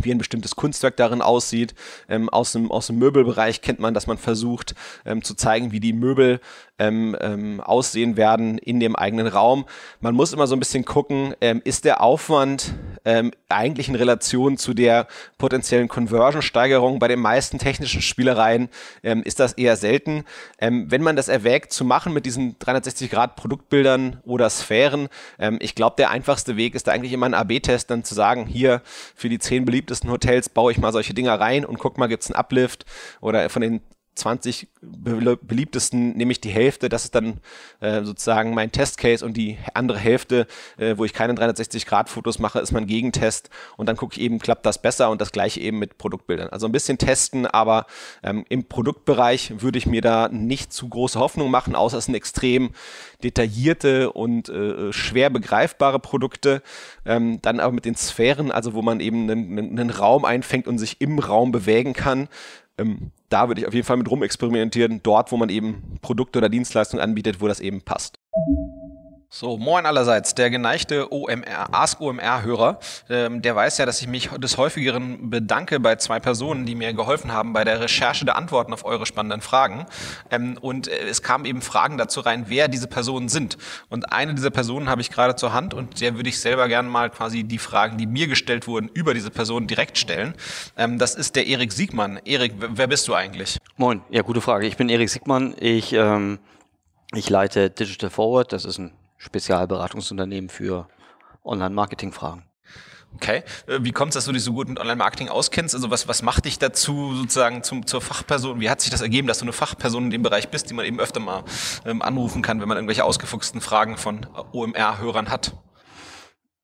wie 0.00 0.10
ein 0.10 0.18
bestimmtes 0.18 0.56
Kunstwerk 0.56 0.96
darin 0.96 1.22
aussieht. 1.22 1.74
Ähm, 2.08 2.28
aus, 2.28 2.52
dem, 2.52 2.70
aus 2.70 2.86
dem 2.86 2.98
Möbelbereich 2.98 3.60
kennt 3.60 3.78
man, 3.78 3.94
dass 3.94 4.06
man 4.06 4.18
versucht 4.18 4.74
ähm, 5.04 5.22
zu 5.22 5.34
zeigen, 5.34 5.72
wie 5.72 5.80
die 5.80 5.92
Möbel 5.92 6.40
ähm, 6.78 7.16
ähm, 7.20 7.60
aussehen 7.60 8.16
werden 8.16 8.58
in 8.58 8.80
dem 8.80 8.96
eigenen 8.96 9.26
Raum. 9.26 9.66
Man 10.00 10.14
muss 10.14 10.32
immer 10.32 10.46
so 10.46 10.56
ein 10.56 10.60
bisschen 10.60 10.84
gucken, 10.84 11.34
ähm, 11.40 11.60
ist 11.64 11.84
der 11.84 12.00
Aufwand 12.00 12.74
ähm, 13.04 13.32
eigentlich 13.48 13.88
in 13.88 13.94
Relation 13.94 14.56
zu 14.56 14.74
der 14.74 15.06
potenziellen 15.38 15.88
Conversion-Steigerung. 15.88 16.98
Bei 16.98 17.08
den 17.08 17.20
meisten 17.20 17.58
technischen 17.58 18.02
Spielereien 18.02 18.68
ähm, 19.02 19.22
ist 19.22 19.40
das 19.40 19.54
eher 19.54 19.76
selten. 19.76 20.24
Ähm, 20.58 20.90
wenn 20.90 21.02
man 21.02 21.16
das 21.16 21.28
erwägt 21.28 21.72
zu 21.72 21.84
machen 21.84 22.12
mit 22.12 22.26
diesen 22.26 22.58
360-Grad-Produktbildern 22.58 24.20
oder 24.24 24.48
Sphären, 24.50 25.08
ähm, 25.38 25.58
ich 25.60 25.74
glaube, 25.74 25.96
der 25.96 26.10
einfachste 26.10 26.56
Weg 26.56 26.74
ist 26.74 26.86
da 26.86 26.92
eigentlich 26.92 27.12
immer 27.12 27.26
ein 27.26 27.34
AB-Test, 27.34 27.90
dann 27.90 28.04
zu 28.04 28.14
sagen, 28.14 28.46
hier 28.46 28.82
für 29.14 29.28
die 29.28 29.38
zehn 29.38 29.64
beliebtesten 29.64 30.10
Hotels 30.10 30.48
baue 30.48 30.72
ich 30.72 30.78
mal 30.78 30.92
solche 30.92 31.14
Dinger 31.14 31.40
rein 31.40 31.64
und 31.64 31.78
guck 31.78 31.98
mal, 31.98 32.06
gibt 32.06 32.22
es 32.22 32.30
einen 32.30 32.38
Uplift 32.38 32.84
oder 33.20 33.48
von 33.48 33.62
den 33.62 33.80
20 34.14 34.68
beliebtesten 34.82 36.16
nehme 36.16 36.32
ich 36.32 36.40
die 36.40 36.50
Hälfte, 36.50 36.88
das 36.88 37.04
ist 37.04 37.14
dann 37.14 37.40
äh, 37.80 38.02
sozusagen 38.02 38.52
mein 38.52 38.72
Testcase 38.72 39.24
und 39.24 39.36
die 39.36 39.58
andere 39.74 39.98
Hälfte, 39.98 40.46
äh, 40.76 40.98
wo 40.98 41.04
ich 41.04 41.12
keine 41.12 41.34
360-Grad-Fotos 41.34 42.38
mache, 42.38 42.58
ist 42.58 42.72
mein 42.72 42.86
Gegentest 42.86 43.48
und 43.76 43.88
dann 43.88 43.96
gucke 43.96 44.16
ich 44.16 44.20
eben, 44.20 44.38
klappt 44.38 44.66
das 44.66 44.82
besser 44.82 45.10
und 45.10 45.20
das 45.20 45.32
gleiche 45.32 45.60
eben 45.60 45.78
mit 45.78 45.98
Produktbildern. 45.98 46.48
Also 46.48 46.66
ein 46.66 46.72
bisschen 46.72 46.98
testen, 46.98 47.46
aber 47.46 47.86
ähm, 48.22 48.44
im 48.48 48.64
Produktbereich 48.64 49.62
würde 49.62 49.78
ich 49.78 49.86
mir 49.86 50.02
da 50.02 50.28
nicht 50.28 50.72
zu 50.72 50.88
große 50.88 51.18
Hoffnung 51.18 51.50
machen, 51.50 51.74
außer 51.74 51.98
es 51.98 52.06
sind 52.06 52.14
extrem 52.14 52.70
detaillierte 53.24 54.12
und 54.12 54.48
äh, 54.48 54.92
schwer 54.92 55.30
begreifbare 55.30 56.00
Produkte. 56.00 56.62
Ähm, 57.06 57.40
dann 57.40 57.60
aber 57.60 57.72
mit 57.72 57.84
den 57.84 57.94
Sphären, 57.94 58.50
also 58.50 58.74
wo 58.74 58.82
man 58.82 59.00
eben 59.00 59.30
einen, 59.30 59.78
einen 59.78 59.90
Raum 59.90 60.24
einfängt 60.24 60.66
und 60.66 60.78
sich 60.78 61.00
im 61.00 61.18
Raum 61.18 61.52
bewegen 61.52 61.92
kann, 61.92 62.28
ähm, 62.78 63.10
da 63.28 63.48
würde 63.48 63.60
ich 63.60 63.66
auf 63.66 63.74
jeden 63.74 63.86
Fall 63.86 63.96
mit 63.96 64.10
rumexperimentieren, 64.10 65.00
dort, 65.02 65.32
wo 65.32 65.36
man 65.36 65.48
eben 65.48 65.98
Produkte 66.02 66.38
oder 66.38 66.48
Dienstleistungen 66.48 67.02
anbietet, 67.02 67.40
wo 67.40 67.48
das 67.48 67.60
eben 67.60 67.82
passt. 67.82 68.16
So, 69.34 69.56
moin 69.56 69.86
allerseits. 69.86 70.34
Der 70.34 70.50
geneigte 70.50 71.10
OMR, 71.10 71.72
Ask 71.72 72.02
OMR-Hörer, 72.02 72.78
ähm, 73.08 73.40
der 73.40 73.56
weiß 73.56 73.78
ja, 73.78 73.86
dass 73.86 74.02
ich 74.02 74.06
mich 74.06 74.28
des 74.28 74.58
häufigeren 74.58 75.30
bedanke 75.30 75.80
bei 75.80 75.96
zwei 75.96 76.20
Personen, 76.20 76.66
die 76.66 76.74
mir 76.74 76.92
geholfen 76.92 77.32
haben 77.32 77.54
bei 77.54 77.64
der 77.64 77.80
Recherche 77.80 78.26
der 78.26 78.36
Antworten 78.36 78.74
auf 78.74 78.84
eure 78.84 79.06
spannenden 79.06 79.40
Fragen. 79.40 79.86
Ähm, 80.30 80.58
und 80.60 80.86
äh, 80.86 81.08
es 81.08 81.22
kamen 81.22 81.46
eben 81.46 81.62
Fragen 81.62 81.96
dazu 81.96 82.20
rein, 82.20 82.44
wer 82.48 82.68
diese 82.68 82.88
Personen 82.88 83.30
sind. 83.30 83.56
Und 83.88 84.12
eine 84.12 84.34
dieser 84.34 84.50
Personen 84.50 84.90
habe 84.90 85.00
ich 85.00 85.08
gerade 85.08 85.34
zur 85.34 85.54
Hand 85.54 85.72
und 85.72 86.02
der 86.02 86.14
würde 86.16 86.28
ich 86.28 86.38
selber 86.38 86.68
gerne 86.68 86.90
mal 86.90 87.08
quasi 87.08 87.42
die 87.42 87.56
Fragen, 87.56 87.96
die 87.96 88.06
mir 88.06 88.26
gestellt 88.26 88.66
wurden, 88.66 88.90
über 88.92 89.14
diese 89.14 89.30
Person 89.30 89.66
direkt 89.66 89.96
stellen. 89.96 90.34
Ähm, 90.76 90.98
das 90.98 91.14
ist 91.14 91.36
der 91.36 91.46
Erik 91.46 91.72
Siegmann. 91.72 92.20
Erik, 92.26 92.52
wer 92.58 92.86
bist 92.86 93.08
du 93.08 93.14
eigentlich? 93.14 93.56
Moin, 93.78 94.02
ja, 94.10 94.20
gute 94.20 94.42
Frage. 94.42 94.66
Ich 94.66 94.76
bin 94.76 94.90
Erik 94.90 95.08
Siegmann. 95.08 95.54
Ich, 95.58 95.94
ähm, 95.94 96.38
ich 97.14 97.30
leite 97.30 97.70
Digital 97.70 98.10
Forward. 98.10 98.52
Das 98.52 98.66
ist 98.66 98.76
ein 98.76 98.92
Spezialberatungsunternehmen 99.22 100.50
für 100.50 100.88
Online-Marketing-Fragen. 101.44 102.44
Okay. 103.14 103.42
Äh, 103.66 103.78
wie 103.82 103.92
kommt 103.92 104.10
es, 104.10 104.14
dass 104.14 104.24
du 104.24 104.32
dich 104.32 104.42
so 104.42 104.52
gut 104.52 104.68
mit 104.68 104.80
Online-Marketing 104.80 105.28
auskennst? 105.28 105.74
Also 105.74 105.90
was, 105.90 106.08
was 106.08 106.22
macht 106.22 106.44
dich 106.44 106.58
dazu 106.58 107.14
sozusagen 107.14 107.62
zum, 107.62 107.86
zur 107.86 108.00
Fachperson? 108.00 108.60
Wie 108.60 108.70
hat 108.70 108.80
sich 108.80 108.90
das 108.90 109.00
ergeben, 109.00 109.28
dass 109.28 109.38
du 109.38 109.44
eine 109.44 109.52
Fachperson 109.52 110.04
in 110.04 110.10
dem 110.10 110.22
Bereich 110.22 110.48
bist, 110.48 110.70
die 110.70 110.74
man 110.74 110.86
eben 110.86 110.98
öfter 110.98 111.20
mal 111.20 111.44
ähm, 111.84 112.02
anrufen 112.02 112.42
kann, 112.42 112.60
wenn 112.60 112.68
man 112.68 112.76
irgendwelche 112.76 113.04
ausgefuchsten 113.04 113.60
Fragen 113.60 113.96
von 113.96 114.26
OMR-Hörern 114.52 115.30
hat? 115.30 115.52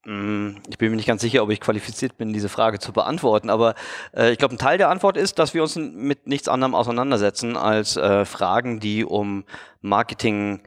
Mm, 0.04 0.56
ich 0.68 0.78
bin 0.78 0.90
mir 0.90 0.96
nicht 0.96 1.06
ganz 1.06 1.20
sicher, 1.20 1.42
ob 1.42 1.50
ich 1.50 1.60
qualifiziert 1.60 2.16
bin, 2.16 2.32
diese 2.32 2.48
Frage 2.48 2.78
zu 2.78 2.92
beantworten, 2.92 3.50
aber 3.50 3.74
äh, 4.16 4.32
ich 4.32 4.38
glaube, 4.38 4.54
ein 4.54 4.58
Teil 4.58 4.78
der 4.78 4.88
Antwort 4.88 5.16
ist, 5.16 5.38
dass 5.38 5.54
wir 5.54 5.62
uns 5.62 5.76
mit 5.76 6.26
nichts 6.26 6.48
anderem 6.48 6.74
auseinandersetzen 6.74 7.56
als 7.56 7.96
äh, 7.96 8.24
Fragen, 8.24 8.80
die 8.80 9.04
um 9.04 9.44
Marketing 9.80 10.62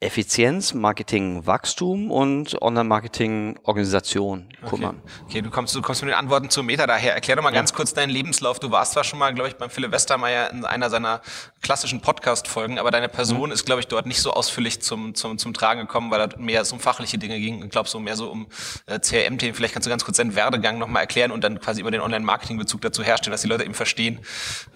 Effizienz, 0.00 0.74
Marketing, 0.74 1.44
Wachstum 1.44 2.12
und 2.12 2.62
Online-Marketing, 2.62 3.58
Organisation 3.64 4.48
kümmern. 4.64 5.02
Okay. 5.02 5.22
okay, 5.24 5.42
du 5.42 5.50
kommst, 5.50 5.74
du 5.74 5.82
kommst 5.82 6.02
mit 6.02 6.10
den 6.10 6.16
Antworten 6.16 6.50
zu 6.50 6.62
Meta 6.62 6.86
daher. 6.86 7.14
Erklär 7.14 7.34
doch 7.34 7.42
mal 7.42 7.48
ja. 7.48 7.56
ganz 7.56 7.72
kurz 7.72 7.94
deinen 7.94 8.10
Lebenslauf. 8.10 8.60
Du 8.60 8.70
warst 8.70 8.92
zwar 8.92 9.02
schon 9.02 9.18
mal, 9.18 9.34
glaube 9.34 9.48
ich, 9.48 9.56
beim 9.56 9.70
Philipp 9.70 9.90
Westermeier 9.90 10.50
in 10.52 10.64
einer 10.64 10.88
seiner 10.88 11.20
klassischen 11.62 12.00
Podcast-Folgen, 12.00 12.78
aber 12.78 12.92
deine 12.92 13.08
Person 13.08 13.46
mhm. 13.46 13.52
ist, 13.52 13.66
glaube 13.66 13.80
ich, 13.80 13.88
dort 13.88 14.06
nicht 14.06 14.22
so 14.22 14.30
ausführlich 14.32 14.80
zum, 14.82 15.16
zum, 15.16 15.36
zum 15.36 15.52
Tragen 15.52 15.80
gekommen, 15.80 16.12
weil 16.12 16.28
da 16.28 16.36
mehr 16.38 16.62
um 16.70 16.78
fachliche 16.78 17.18
Dinge 17.18 17.40
ging. 17.40 17.64
Ich 17.64 17.70
glaube, 17.70 17.88
so 17.88 17.98
mehr 17.98 18.14
so 18.14 18.30
um 18.30 18.46
äh, 18.86 19.00
CRM-Themen. 19.00 19.54
Vielleicht 19.54 19.74
kannst 19.74 19.86
du 19.86 19.90
ganz 19.90 20.04
kurz 20.04 20.18
deinen 20.18 20.36
Werdegang 20.36 20.78
nochmal 20.78 21.02
erklären 21.02 21.32
und 21.32 21.42
dann 21.42 21.58
quasi 21.58 21.80
über 21.80 21.90
den 21.90 22.02
Online-Marketing-Bezug 22.02 22.82
dazu 22.82 23.02
herstellen, 23.02 23.32
dass 23.32 23.42
die 23.42 23.48
Leute 23.48 23.64
eben 23.64 23.74
verstehen, 23.74 24.20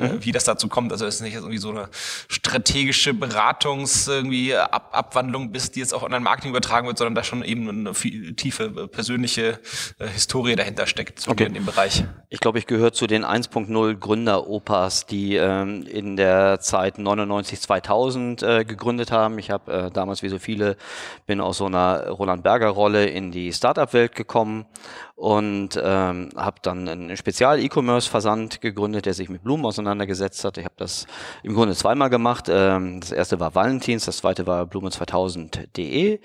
äh, 0.01 0.09
mhm. 0.09 0.17
äh, 0.17 0.25
wie 0.25 0.33
das 0.33 0.43
dazu 0.43 0.67
kommt. 0.67 0.91
Also 0.91 1.07
es 1.07 1.17
ist 1.17 1.21
nicht 1.21 1.35
irgendwie 1.35 1.59
so 1.59 1.71
eine 1.71 1.89
strategische 2.27 3.15
Beratungs 3.15 4.09
irgendwie 4.09 4.57
ab, 4.57 4.89
ab 4.91 5.12
Abwandlung 5.13 5.53
bist, 5.53 5.77
die 5.77 5.81
jetzt 5.81 5.93
auch 5.93 6.03
Online-Marketing 6.03 6.51
übertragen 6.51 6.87
wird, 6.87 6.97
sondern 6.97 7.15
da 7.15 7.23
schon 7.23 7.45
eben 7.45 7.69
eine 7.69 7.95
viel 7.95 8.35
tiefe 8.35 8.65
äh, 8.65 8.89
persönliche 8.89 9.61
äh, 9.99 10.07
Historie 10.09 10.57
dahinter 10.57 10.87
steckt 10.87 11.29
okay. 11.29 11.45
in 11.45 11.55
dem 11.55 11.67
Bereich. 11.67 12.05
Ich 12.31 12.41
glaube, 12.41 12.59
ich 12.59 12.67
gehöre 12.67 12.93
zu 12.93 13.07
den 13.07 13.25
1.0 13.25 13.95
Gründer-Opas, 13.97 15.05
die 15.07 15.37
ähm, 15.37 15.83
in 15.83 16.17
der 16.17 16.61
Zeit 16.61 16.99
99, 16.99 17.61
2000 17.61 18.43
äh, 18.43 18.65
gegründet 18.65 19.13
haben. 19.13 19.39
Ich 19.39 19.51
habe 19.51 19.73
äh, 19.73 19.91
damals 19.91 20.23
wie 20.23 20.31
so 20.31 20.39
viele 20.39 20.77
bin 21.27 21.43
aus 21.43 21.59
so 21.59 21.67
einer 21.67 22.09
Roland 22.09 22.43
Berger 22.43 22.71
Rolle 22.71 23.07
in 23.07 23.33
die 23.33 23.53
Startup-Welt 23.53 24.15
gekommen 24.15 24.65
und 25.15 25.81
ähm, 25.83 26.31
habe 26.37 26.57
dann 26.63 26.89
einen 26.89 27.17
Spezial-E-Commerce-Versand 27.17 28.61
gegründet, 28.61 29.07
der 29.07 29.15
sich 29.15 29.29
mit 29.29 29.43
Blumen 29.43 29.65
auseinandergesetzt 29.65 30.45
hat. 30.45 30.59
Ich 30.59 30.65
habe 30.65 30.75
das 30.77 31.07
im 31.43 31.55
Grunde 31.55 31.75
zweimal 31.75 32.11
gemacht. 32.11 32.47
Ähm, 32.49 33.01
das 33.01 33.13
erste 33.13 33.41
war 33.41 33.55
Valentins, 33.55 34.05
das 34.05 34.19
zweite 34.19 34.47
war 34.47 34.65
blumen2000.de 34.65 36.21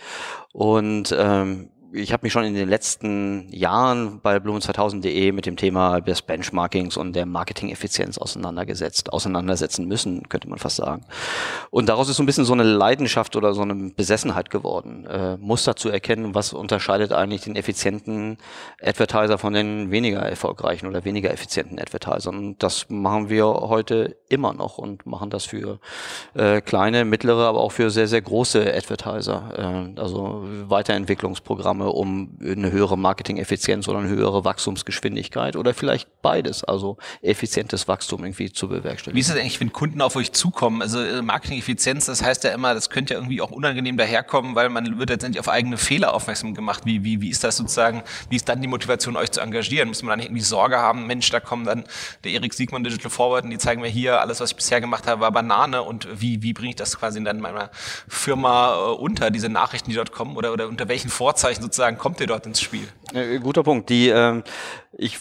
und 0.54 1.16
ähm, 1.18 1.70
ich 1.94 2.12
habe 2.12 2.26
mich 2.26 2.34
schon 2.34 2.44
in 2.44 2.54
den 2.54 2.68
letzten 2.68 3.48
Jahren 3.50 4.20
bei 4.22 4.38
blumen2000.de 4.38 5.32
mit 5.32 5.46
dem 5.46 5.56
Thema 5.56 6.02
des 6.02 6.22
Benchmarkings 6.22 6.98
und 6.98 7.14
der 7.14 7.26
Marketing-Effizienz 7.26 8.18
auseinandergesetzt, 8.18 9.14
auseinandersetzen 9.14 9.88
müssen, 9.88 10.28
könnte 10.28 10.50
man 10.50 10.60
fast 10.60 10.78
sagen. 10.78 11.06
Und 11.70 11.90
daraus 11.90 12.10
ist 12.10 12.18
so 12.18 12.24
ein 12.24 12.26
bisschen 12.26 12.46
so 12.46 12.54
eine 12.54 12.64
Leidenschaft 12.64 13.36
oder 13.36 13.54
so 13.54 13.62
eine 13.62 13.92
Besessenheit 13.96 14.50
geworden, 14.50 15.06
äh, 15.06 15.38
Muster 15.38 15.76
zu 15.76 15.90
erkennen, 15.90 16.36
was 16.36 16.54
unterscheidet 16.54 17.14
eigentlich 17.14 17.42
den 17.42 17.56
effizienten 17.56 18.38
Advertiser 18.82 19.38
von 19.38 19.54
den 19.54 19.92
weniger 19.92 20.20
erfolgreichen 20.20 20.88
oder 20.88 21.06
weniger 21.06 21.32
effizienten 21.32 21.80
Advertisern. 21.80 22.38
Und 22.38 22.64
das 22.64 22.88
machen 22.90 23.30
wir 23.30 23.46
heute 23.46 24.18
immer 24.30 24.54
noch 24.54 24.78
und 24.78 25.06
machen 25.06 25.30
das 25.30 25.46
für 25.46 25.80
äh, 26.34 26.62
kleine, 26.62 27.06
mittlere, 27.06 27.48
aber 27.48 27.62
auch 27.62 27.72
für 27.72 27.90
sehr, 27.90 28.08
sehr 28.08 28.22
große 28.22 28.74
Advertiser. 28.74 29.94
Äh, 29.96 30.00
also 30.00 30.44
Weiterentwicklungsprogramme 30.68 31.77
Maßnahme, 31.78 31.92
um 31.92 32.38
eine 32.42 32.72
höhere 32.72 32.98
Marketing-Effizienz 32.98 33.88
oder 33.88 34.00
eine 34.00 34.10
höhere 34.10 34.44
Wachstumsgeschwindigkeit 34.44 35.56
oder 35.56 35.74
vielleicht 35.74 36.22
beides, 36.22 36.64
also 36.64 36.98
effizientes 37.22 37.88
Wachstum 37.88 38.24
irgendwie 38.24 38.52
zu 38.52 38.68
bewerkstelligen. 38.68 39.16
Wie 39.16 39.22
ist 39.22 39.30
es 39.30 39.36
eigentlich, 39.36 39.60
wenn 39.60 39.72
Kunden 39.72 40.02
auf 40.02 40.16
euch 40.16 40.32
zukommen? 40.32 40.82
Also 40.82 41.02
äh, 41.02 41.22
Marketing-Effizienz, 41.22 42.06
das 42.06 42.24
heißt 42.24 42.44
ja 42.44 42.52
immer, 42.52 42.74
das 42.74 42.90
könnte 42.90 43.14
ja 43.14 43.20
irgendwie 43.20 43.42
auch 43.42 43.52
unangenehm 43.52 43.98
daherkommen, 43.98 44.56
weil 44.56 44.70
man 44.70 45.00
wird 45.00 45.10
letztendlich 45.10 45.40
auf 45.40 45.50
eigene 45.50 45.78
Fehler 45.78 46.14
aufmerksam 46.14 46.54
gemacht. 46.54 46.86
Wie, 46.86 47.04
wie, 47.04 47.22
wie 47.22 47.30
ist 47.30 47.44
das 47.44 47.58
sozusagen, 47.58 48.04
wie 48.30 48.36
ist 48.36 48.50
dann 48.50 48.62
die 48.62 48.68
Motivation, 48.68 49.16
euch 49.16 49.32
zu 49.32 49.42
engagieren? 49.42 49.88
Muss 49.88 50.04
man 50.04 50.18
dann 50.18 50.26
irgendwie 50.26 50.42
Sorge 50.42 50.78
haben, 50.78 51.08
Mensch, 51.08 51.30
da 51.30 51.40
kommen 51.40 51.66
dann 51.66 51.84
der 52.24 52.32
Erik 52.32 52.54
Siegmann 52.54 52.84
Digital 52.84 53.12
Forward 53.12 53.44
und 53.44 53.52
die 53.52 53.58
zeigen 53.58 53.82
mir 53.82 53.88
hier, 53.88 54.22
alles, 54.22 54.40
was 54.40 54.52
ich 54.52 54.56
bisher 54.56 54.82
gemacht 54.82 55.08
habe, 55.08 55.22
war 55.22 55.32
Banane 55.32 55.84
und 55.84 56.08
wie, 56.20 56.42
wie 56.42 56.54
bringe 56.54 56.70
ich 56.70 56.76
das 56.76 56.98
quasi 56.98 57.20
in 57.20 57.42
meiner 57.42 57.70
Firma 58.08 58.76
äh, 58.76 58.94
unter, 58.94 59.32
diese 59.32 59.50
Nachrichten, 59.50 59.90
die 59.90 59.96
dort 59.96 60.12
kommen 60.12 60.36
oder, 60.38 60.54
oder 60.54 60.68
unter 60.68 60.88
welchen 60.88 61.10
Vorzeichen 61.10 61.64
sozusagen 61.68 61.98
kommt 61.98 62.20
ihr 62.22 62.28
dort 62.28 62.46
ins 62.46 62.62
Spiel? 62.62 62.88
Äh, 63.14 63.40
guter 63.40 63.64
Punkt. 63.64 63.90
Die, 63.90 64.10
äh, 64.10 64.42
ich 64.98 65.20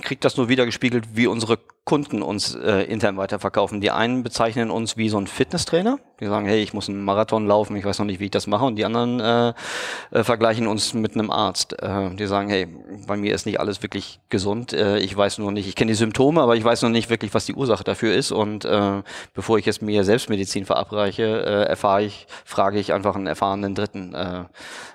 kriege 0.00 0.20
das 0.20 0.36
nur 0.36 0.48
wieder 0.48 0.64
gespiegelt, 0.66 1.08
wie 1.14 1.26
unsere 1.26 1.58
Kunden 1.84 2.22
uns 2.22 2.54
äh, 2.54 2.82
intern 2.84 3.16
weiterverkaufen. 3.16 3.80
Die 3.80 3.90
einen 3.90 4.22
bezeichnen 4.22 4.70
uns 4.70 4.96
wie 4.96 5.08
so 5.08 5.18
ein 5.18 5.26
Fitnesstrainer. 5.26 5.98
Die 6.20 6.26
sagen, 6.26 6.46
hey, 6.46 6.62
ich 6.62 6.72
muss 6.72 6.88
einen 6.88 7.02
Marathon 7.02 7.48
laufen, 7.48 7.74
ich 7.74 7.84
weiß 7.84 7.98
noch 7.98 8.06
nicht, 8.06 8.20
wie 8.20 8.26
ich 8.26 8.30
das 8.30 8.46
mache. 8.46 8.64
Und 8.64 8.76
die 8.76 8.84
anderen 8.84 9.18
äh, 9.18 9.52
äh, 10.12 10.22
vergleichen 10.22 10.68
uns 10.68 10.94
mit 10.94 11.14
einem 11.14 11.32
Arzt. 11.32 11.82
Äh, 11.82 12.14
die 12.14 12.26
sagen, 12.26 12.48
hey, 12.48 12.68
bei 13.08 13.16
mir 13.16 13.34
ist 13.34 13.46
nicht 13.46 13.58
alles 13.58 13.82
wirklich 13.82 14.20
gesund. 14.28 14.72
Äh, 14.72 14.98
ich 14.98 15.16
weiß 15.16 15.38
nur 15.38 15.50
nicht, 15.50 15.66
ich 15.66 15.74
kenne 15.74 15.90
die 15.90 15.96
Symptome, 15.96 16.40
aber 16.40 16.54
ich 16.54 16.62
weiß 16.62 16.82
noch 16.82 16.90
nicht 16.90 17.10
wirklich, 17.10 17.34
was 17.34 17.46
die 17.46 17.54
Ursache 17.54 17.82
dafür 17.82 18.14
ist. 18.14 18.30
Und 18.30 18.64
äh, 18.64 19.02
bevor 19.34 19.58
ich 19.58 19.66
jetzt 19.66 19.82
mir 19.82 20.04
Selbstmedizin 20.04 20.64
verabreiche, 20.64 21.24
äh, 21.24 21.64
erfahre 21.64 22.04
ich, 22.04 22.28
frage 22.44 22.78
ich 22.78 22.92
einfach 22.92 23.16
einen 23.16 23.26
erfahrenen 23.26 23.74
Dritten, 23.74 24.14
äh, 24.14 24.44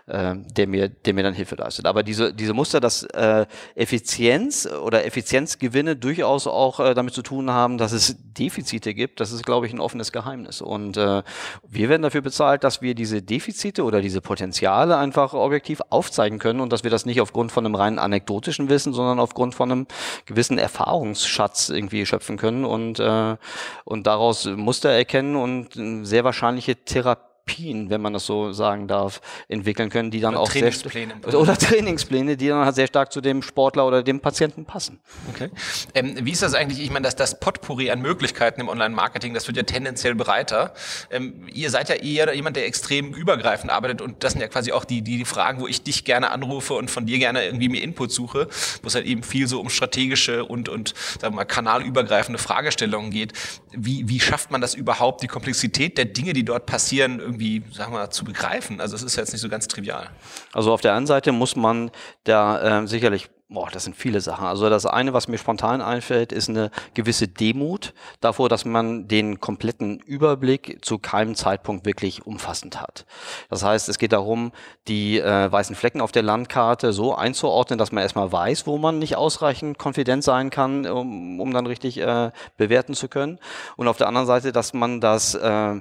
äh, 0.08 0.36
der 0.38 0.68
mir, 0.68 0.88
der 0.88 1.14
mir 1.14 1.24
dann 1.24 1.34
Hilfe 1.34 1.56
leistet. 1.56 1.86
Aber 1.86 2.04
diese, 2.04 2.34
diese 2.34 2.54
Muster, 2.54 2.80
dass 2.80 3.04
äh, 3.04 3.46
Effizienz 3.76 4.66
oder 4.66 5.06
Effizienzgewinne 5.06 5.98
durchaus 5.98 6.48
auch 6.48 6.77
auch 6.78 6.86
äh, 6.86 6.94
damit 6.94 7.14
zu 7.14 7.22
tun 7.22 7.52
haben, 7.52 7.78
dass 7.78 7.92
es 7.92 8.16
Defizite 8.20 8.94
gibt. 8.94 9.20
Das 9.20 9.32
ist, 9.32 9.46
glaube 9.46 9.68
ich, 9.68 9.74
ein 9.74 9.80
offenes 9.80 10.12
Geheimnis. 10.12 10.62
Und 10.62 10.98
äh, 10.98 11.24
wir 11.68 11.90
werden 11.90 12.02
dafür 12.02 12.22
bezahlt, 12.22 12.64
dass 12.64 12.82
wir 12.82 12.96
diese 12.96 13.22
Defizite 13.22 13.84
oder 13.84 14.02
diese 14.02 14.22
Potenziale 14.22 14.98
einfach 14.98 15.34
objektiv 15.34 15.82
aufzeigen 15.90 16.40
können 16.40 16.60
und 16.60 16.72
dass 16.72 16.84
wir 16.84 16.92
das 16.92 17.06
nicht 17.06 17.22
aufgrund 17.22 17.52
von 17.52 17.66
einem 17.66 17.76
rein 17.76 18.00
anekdotischen 18.00 18.70
Wissen, 18.70 18.94
sondern 18.94 19.20
aufgrund 19.20 19.56
von 19.56 19.72
einem 19.72 19.88
gewissen 20.26 20.58
Erfahrungsschatz 20.58 21.70
irgendwie 21.70 22.06
schöpfen 22.06 22.38
können 22.38 22.66
und, 22.66 23.00
äh, 23.00 23.38
und 23.86 24.08
daraus 24.08 24.46
Muster 24.46 24.90
erkennen 24.90 25.36
und 25.36 26.06
sehr 26.06 26.24
wahrscheinliche 26.24 26.76
Therapie 26.76 27.27
Therapien, 27.48 27.90
wenn 27.90 28.02
man 28.02 28.14
das 28.14 28.26
so 28.26 28.52
sagen 28.52 28.88
darf, 28.88 29.22
entwickeln 29.48 29.90
können, 29.90 30.12
die 30.12 30.20
dann 30.20 30.36
oder 30.36 30.44
auch 30.44 30.50
Trainingspläne 30.50 31.16
sehr 31.26 31.40
oder 31.40 31.58
Trainingspläne, 31.58 32.38
die 32.38 32.48
dann 32.48 32.66
halt 32.66 32.76
sehr 32.76 32.88
stark 32.88 33.12
zu 33.12 33.22
dem 33.22 33.42
Sportler 33.42 33.88
oder 33.88 34.04
dem 34.04 34.20
Patienten 34.20 34.66
passen. 34.66 35.00
Okay. 35.30 35.50
Ähm, 35.94 36.16
wie 36.22 36.32
ist 36.32 36.42
das 36.42 36.54
eigentlich? 36.54 36.80
Ich 36.80 36.92
meine, 36.92 37.04
dass 37.04 37.16
das 37.16 37.40
Potpourri 37.40 37.90
an 37.90 38.02
Möglichkeiten 38.02 38.62
im 38.62 38.70
Online-Marketing, 38.70 39.34
das 39.34 39.48
wird 39.48 39.58
ja 39.58 39.64
tendenziell 39.64 40.16
breiter. 40.16 40.74
Ähm, 41.10 41.48
ihr 41.54 41.70
seid 41.70 41.90
ja 41.90 41.96
eher 41.96 42.34
jemand, 42.34 42.56
der 42.58 42.66
extrem 42.66 43.14
übergreifend 43.14 43.72
arbeitet 43.72 44.02
und 44.02 44.24
das 44.24 44.34
sind 44.34 44.42
ja 44.42 44.48
quasi 44.48 44.72
auch 44.72 44.86
die, 44.86 45.02
die 45.02 45.26
Fragen, 45.26 45.62
wo 45.62 45.68
ich 45.68 45.84
dich 45.84 46.04
gerne 46.04 46.32
anrufe 46.32 46.74
und 46.74 46.92
von 46.92 47.06
dir 47.06 47.18
gerne 47.18 47.46
irgendwie 47.46 47.70
mir 47.70 47.82
Input 47.82 48.12
suche, 48.12 48.48
wo 48.82 48.88
es 48.88 48.96
halt 48.96 49.06
eben 49.06 49.24
viel 49.24 49.48
so 49.48 49.60
um 49.60 49.70
strategische 49.70 50.46
und, 50.46 50.70
und 50.70 50.94
sagen 51.20 51.34
wir 51.34 51.38
mal, 51.38 51.46
kanalübergreifende 51.46 52.40
Fragestellungen 52.40 53.12
geht. 53.12 53.34
Wie, 53.72 54.08
wie 54.10 54.20
schafft 54.20 54.52
man 54.52 54.62
das 54.62 54.74
überhaupt, 54.74 55.24
die 55.24 55.28
Komplexität 55.28 55.98
der 55.98 56.06
Dinge, 56.06 56.34
die 56.34 56.44
dort 56.44 56.66
passieren, 56.66 57.20
irgendwie 57.38 57.64
sagen 57.74 57.94
wir, 57.94 58.10
zu 58.10 58.26
begreifen. 58.26 58.82
Also 58.82 58.96
es 58.96 59.04
ist 59.04 59.16
jetzt 59.16 59.32
nicht 59.32 59.42
so 59.42 59.50
ganz 59.50 59.68
trivial. 59.68 60.10
Also 60.54 60.74
auf 60.74 60.82
der 60.82 60.94
einen 60.94 61.08
Seite 61.08 61.32
muss 61.32 61.56
man 61.56 61.92
da 62.24 62.82
äh, 62.82 62.88
sicherlich 62.88 63.30
Boah, 63.50 63.70
das 63.72 63.86
sind 63.86 63.96
viele 63.96 64.20
Sachen. 64.20 64.46
Also 64.46 64.70
das 64.70 64.86
eine, 64.86 65.14
was 65.14 65.30
mir 65.30 65.38
spontan 65.38 65.82
einfällt, 65.82 66.34
ist 66.34 66.50
eine 66.50 66.70
gewisse 66.96 67.30
Demut 67.30 67.94
davor, 68.20 68.50
dass 68.50 68.66
man 68.66 69.08
den 69.08 69.40
kompletten 69.40 70.00
Überblick 70.00 70.84
zu 70.84 71.00
keinem 71.00 71.34
Zeitpunkt 71.34 71.86
wirklich 71.86 72.26
umfassend 72.26 72.82
hat. 72.82 73.06
Das 73.50 73.64
heißt, 73.64 73.88
es 73.88 74.00
geht 74.00 74.12
darum, 74.12 74.52
die 74.90 75.20
äh, 75.20 75.50
weißen 75.50 75.78
Flecken 75.78 76.02
auf 76.02 76.12
der 76.12 76.24
Landkarte 76.24 76.92
so 76.92 77.16
einzuordnen, 77.16 77.80
dass 77.80 77.94
man 77.94 78.04
erstmal 78.04 78.30
weiß, 78.34 78.68
wo 78.68 78.78
man 78.78 79.00
nicht 79.00 79.16
ausreichend 79.16 79.78
konfident 79.78 80.26
sein 80.26 80.50
kann, 80.50 80.86
um, 80.86 81.40
um 81.40 81.54
dann 81.54 81.68
richtig 81.68 82.00
äh, 82.00 82.32
bewerten 82.58 82.96
zu 82.96 83.08
können. 83.08 83.40
Und 83.78 83.88
auf 83.88 83.96
der 83.96 84.08
anderen 84.08 84.28
Seite, 84.28 84.52
dass 84.52 84.74
man 84.74 85.00
das 85.00 85.36
äh, 85.36 85.80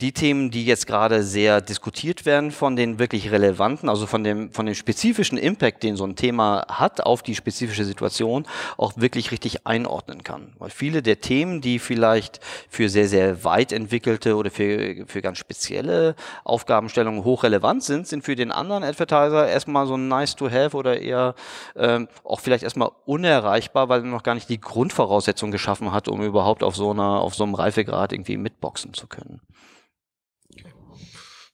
die 0.00 0.12
Themen, 0.12 0.50
die 0.50 0.66
jetzt 0.66 0.88
gerade 0.88 1.22
sehr 1.22 1.60
diskutiert 1.60 2.26
werden 2.26 2.50
von 2.50 2.74
den 2.74 2.98
wirklich 2.98 3.30
relevanten, 3.30 3.88
also 3.88 4.06
von 4.06 4.24
dem, 4.24 4.52
von 4.52 4.66
dem 4.66 4.74
spezifischen 4.74 5.38
Impact, 5.38 5.84
den 5.84 5.94
so 5.94 6.04
ein 6.04 6.16
Thema 6.16 6.66
hat 6.68 7.00
auf 7.00 7.22
die 7.22 7.36
spezifische 7.36 7.84
Situation, 7.84 8.44
auch 8.76 8.94
wirklich 8.96 9.30
richtig 9.30 9.68
einordnen 9.68 10.24
kann. 10.24 10.52
Weil 10.58 10.70
viele 10.70 11.00
der 11.00 11.20
Themen, 11.20 11.60
die 11.60 11.78
vielleicht 11.78 12.40
für 12.68 12.88
sehr, 12.88 13.06
sehr 13.06 13.44
weit 13.44 13.70
entwickelte 13.70 14.34
oder 14.34 14.50
für, 14.50 15.06
für 15.06 15.22
ganz 15.22 15.38
spezielle 15.38 16.16
Aufgabenstellungen 16.42 17.22
hochrelevant 17.22 17.84
sind, 17.84 18.08
sind 18.08 18.24
für 18.24 18.34
den 18.34 18.50
anderen 18.50 18.82
Advertiser 18.82 19.48
erstmal 19.48 19.86
so 19.86 19.96
nice 19.96 20.34
to 20.34 20.50
have 20.50 20.76
oder 20.76 21.00
eher 21.00 21.36
ähm, 21.76 22.08
auch 22.24 22.40
vielleicht 22.40 22.64
erstmal 22.64 22.90
unerreichbar, 23.06 23.88
weil 23.88 24.00
er 24.00 24.06
noch 24.06 24.24
gar 24.24 24.34
nicht 24.34 24.48
die 24.48 24.60
Grundvoraussetzung 24.60 25.52
geschaffen 25.52 25.92
hat, 25.92 26.08
um 26.08 26.20
überhaupt 26.20 26.64
auf 26.64 26.74
so 26.74 26.90
einer, 26.90 27.20
auf 27.20 27.36
so 27.36 27.44
einem 27.44 27.54
Reifegrad 27.54 28.12
irgendwie 28.12 28.36
mitboxen 28.36 28.92
zu 28.92 29.06
können. 29.06 29.40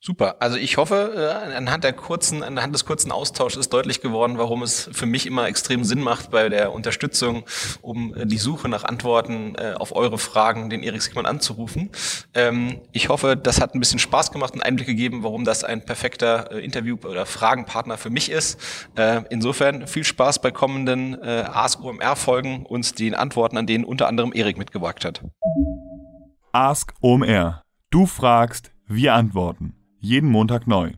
Super. 0.02 0.36
Also 0.40 0.56
ich 0.56 0.78
hoffe, 0.78 1.12
äh, 1.14 1.54
anhand 1.54 1.84
der 1.84 1.92
kurzen, 1.92 2.42
anhand 2.42 2.74
des 2.74 2.86
kurzen 2.86 3.12
Austauschs 3.12 3.56
ist 3.56 3.70
deutlich 3.70 4.00
geworden, 4.00 4.38
warum 4.38 4.62
es 4.62 4.88
für 4.94 5.04
mich 5.04 5.26
immer 5.26 5.46
extrem 5.46 5.84
Sinn 5.84 6.00
macht 6.00 6.30
bei 6.30 6.48
der 6.48 6.72
Unterstützung, 6.72 7.44
um 7.82 8.14
äh, 8.14 8.24
die 8.24 8.38
Suche 8.38 8.70
nach 8.70 8.84
Antworten 8.84 9.56
äh, 9.56 9.74
auf 9.74 9.94
eure 9.94 10.16
Fragen, 10.16 10.70
den 10.70 10.82
Erik 10.82 11.02
Sigmann 11.02 11.26
anzurufen. 11.26 11.90
Ähm, 12.32 12.80
ich 12.92 13.10
hoffe, 13.10 13.36
das 13.36 13.60
hat 13.60 13.74
ein 13.74 13.78
bisschen 13.80 13.98
Spaß 13.98 14.32
gemacht 14.32 14.54
und 14.54 14.62
Einblick 14.62 14.86
gegeben, 14.86 15.22
warum 15.22 15.44
das 15.44 15.64
ein 15.64 15.84
perfekter 15.84 16.50
Interview- 16.50 16.96
oder 17.04 17.26
Fragenpartner 17.26 17.98
für 17.98 18.10
mich 18.10 18.30
ist. 18.30 18.58
Insofern 19.28 19.86
viel 19.86 20.04
Spaß 20.04 20.40
bei 20.40 20.50
kommenden 20.50 21.22
Ask 21.22 21.82
OMR 21.82 22.16
Folgen 22.16 22.64
und 22.66 22.98
den 22.98 23.14
Antworten, 23.14 23.56
an 23.56 23.66
denen 23.66 23.84
unter 23.84 24.08
anderem 24.08 24.32
Erik 24.32 24.58
mitgewagt 24.58 25.04
hat. 25.04 25.22
Ask 26.52 26.94
OMR. 27.00 27.62
Du 27.90 28.06
fragst, 28.06 28.72
wir 28.86 29.14
antworten 29.14 29.79
jeden 30.00 30.28
Montag 30.30 30.66
neu. 30.66 30.92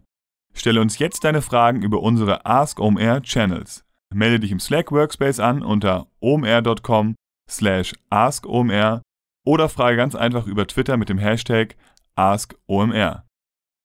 Stelle 0.54 0.80
uns 0.80 0.98
jetzt 0.98 1.24
deine 1.24 1.42
Fragen 1.42 1.82
über 1.82 2.02
unsere 2.02 2.46
Ask 2.46 2.80
OMR 2.80 3.22
Channels. 3.22 3.84
Melde 4.14 4.40
dich 4.40 4.52
im 4.52 4.60
Slack 4.60 4.92
Workspace 4.92 5.40
an 5.40 5.62
unter 5.62 6.06
omr.com 6.20 7.14
slash 7.48 7.94
askomr 8.10 9.02
oder 9.44 9.68
frage 9.68 9.96
ganz 9.96 10.14
einfach 10.14 10.46
über 10.46 10.66
Twitter 10.66 10.96
mit 10.96 11.08
dem 11.08 11.18
Hashtag 11.18 11.76
AskOMR. 12.14 13.24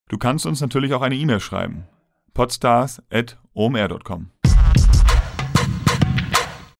Du 0.09 0.17
kannst 0.17 0.45
uns 0.45 0.61
natürlich 0.61 0.93
auch 0.93 1.01
eine 1.01 1.15
E-Mail 1.15 1.39
schreiben. 1.39 1.87
podstars.omr.com 2.33 4.31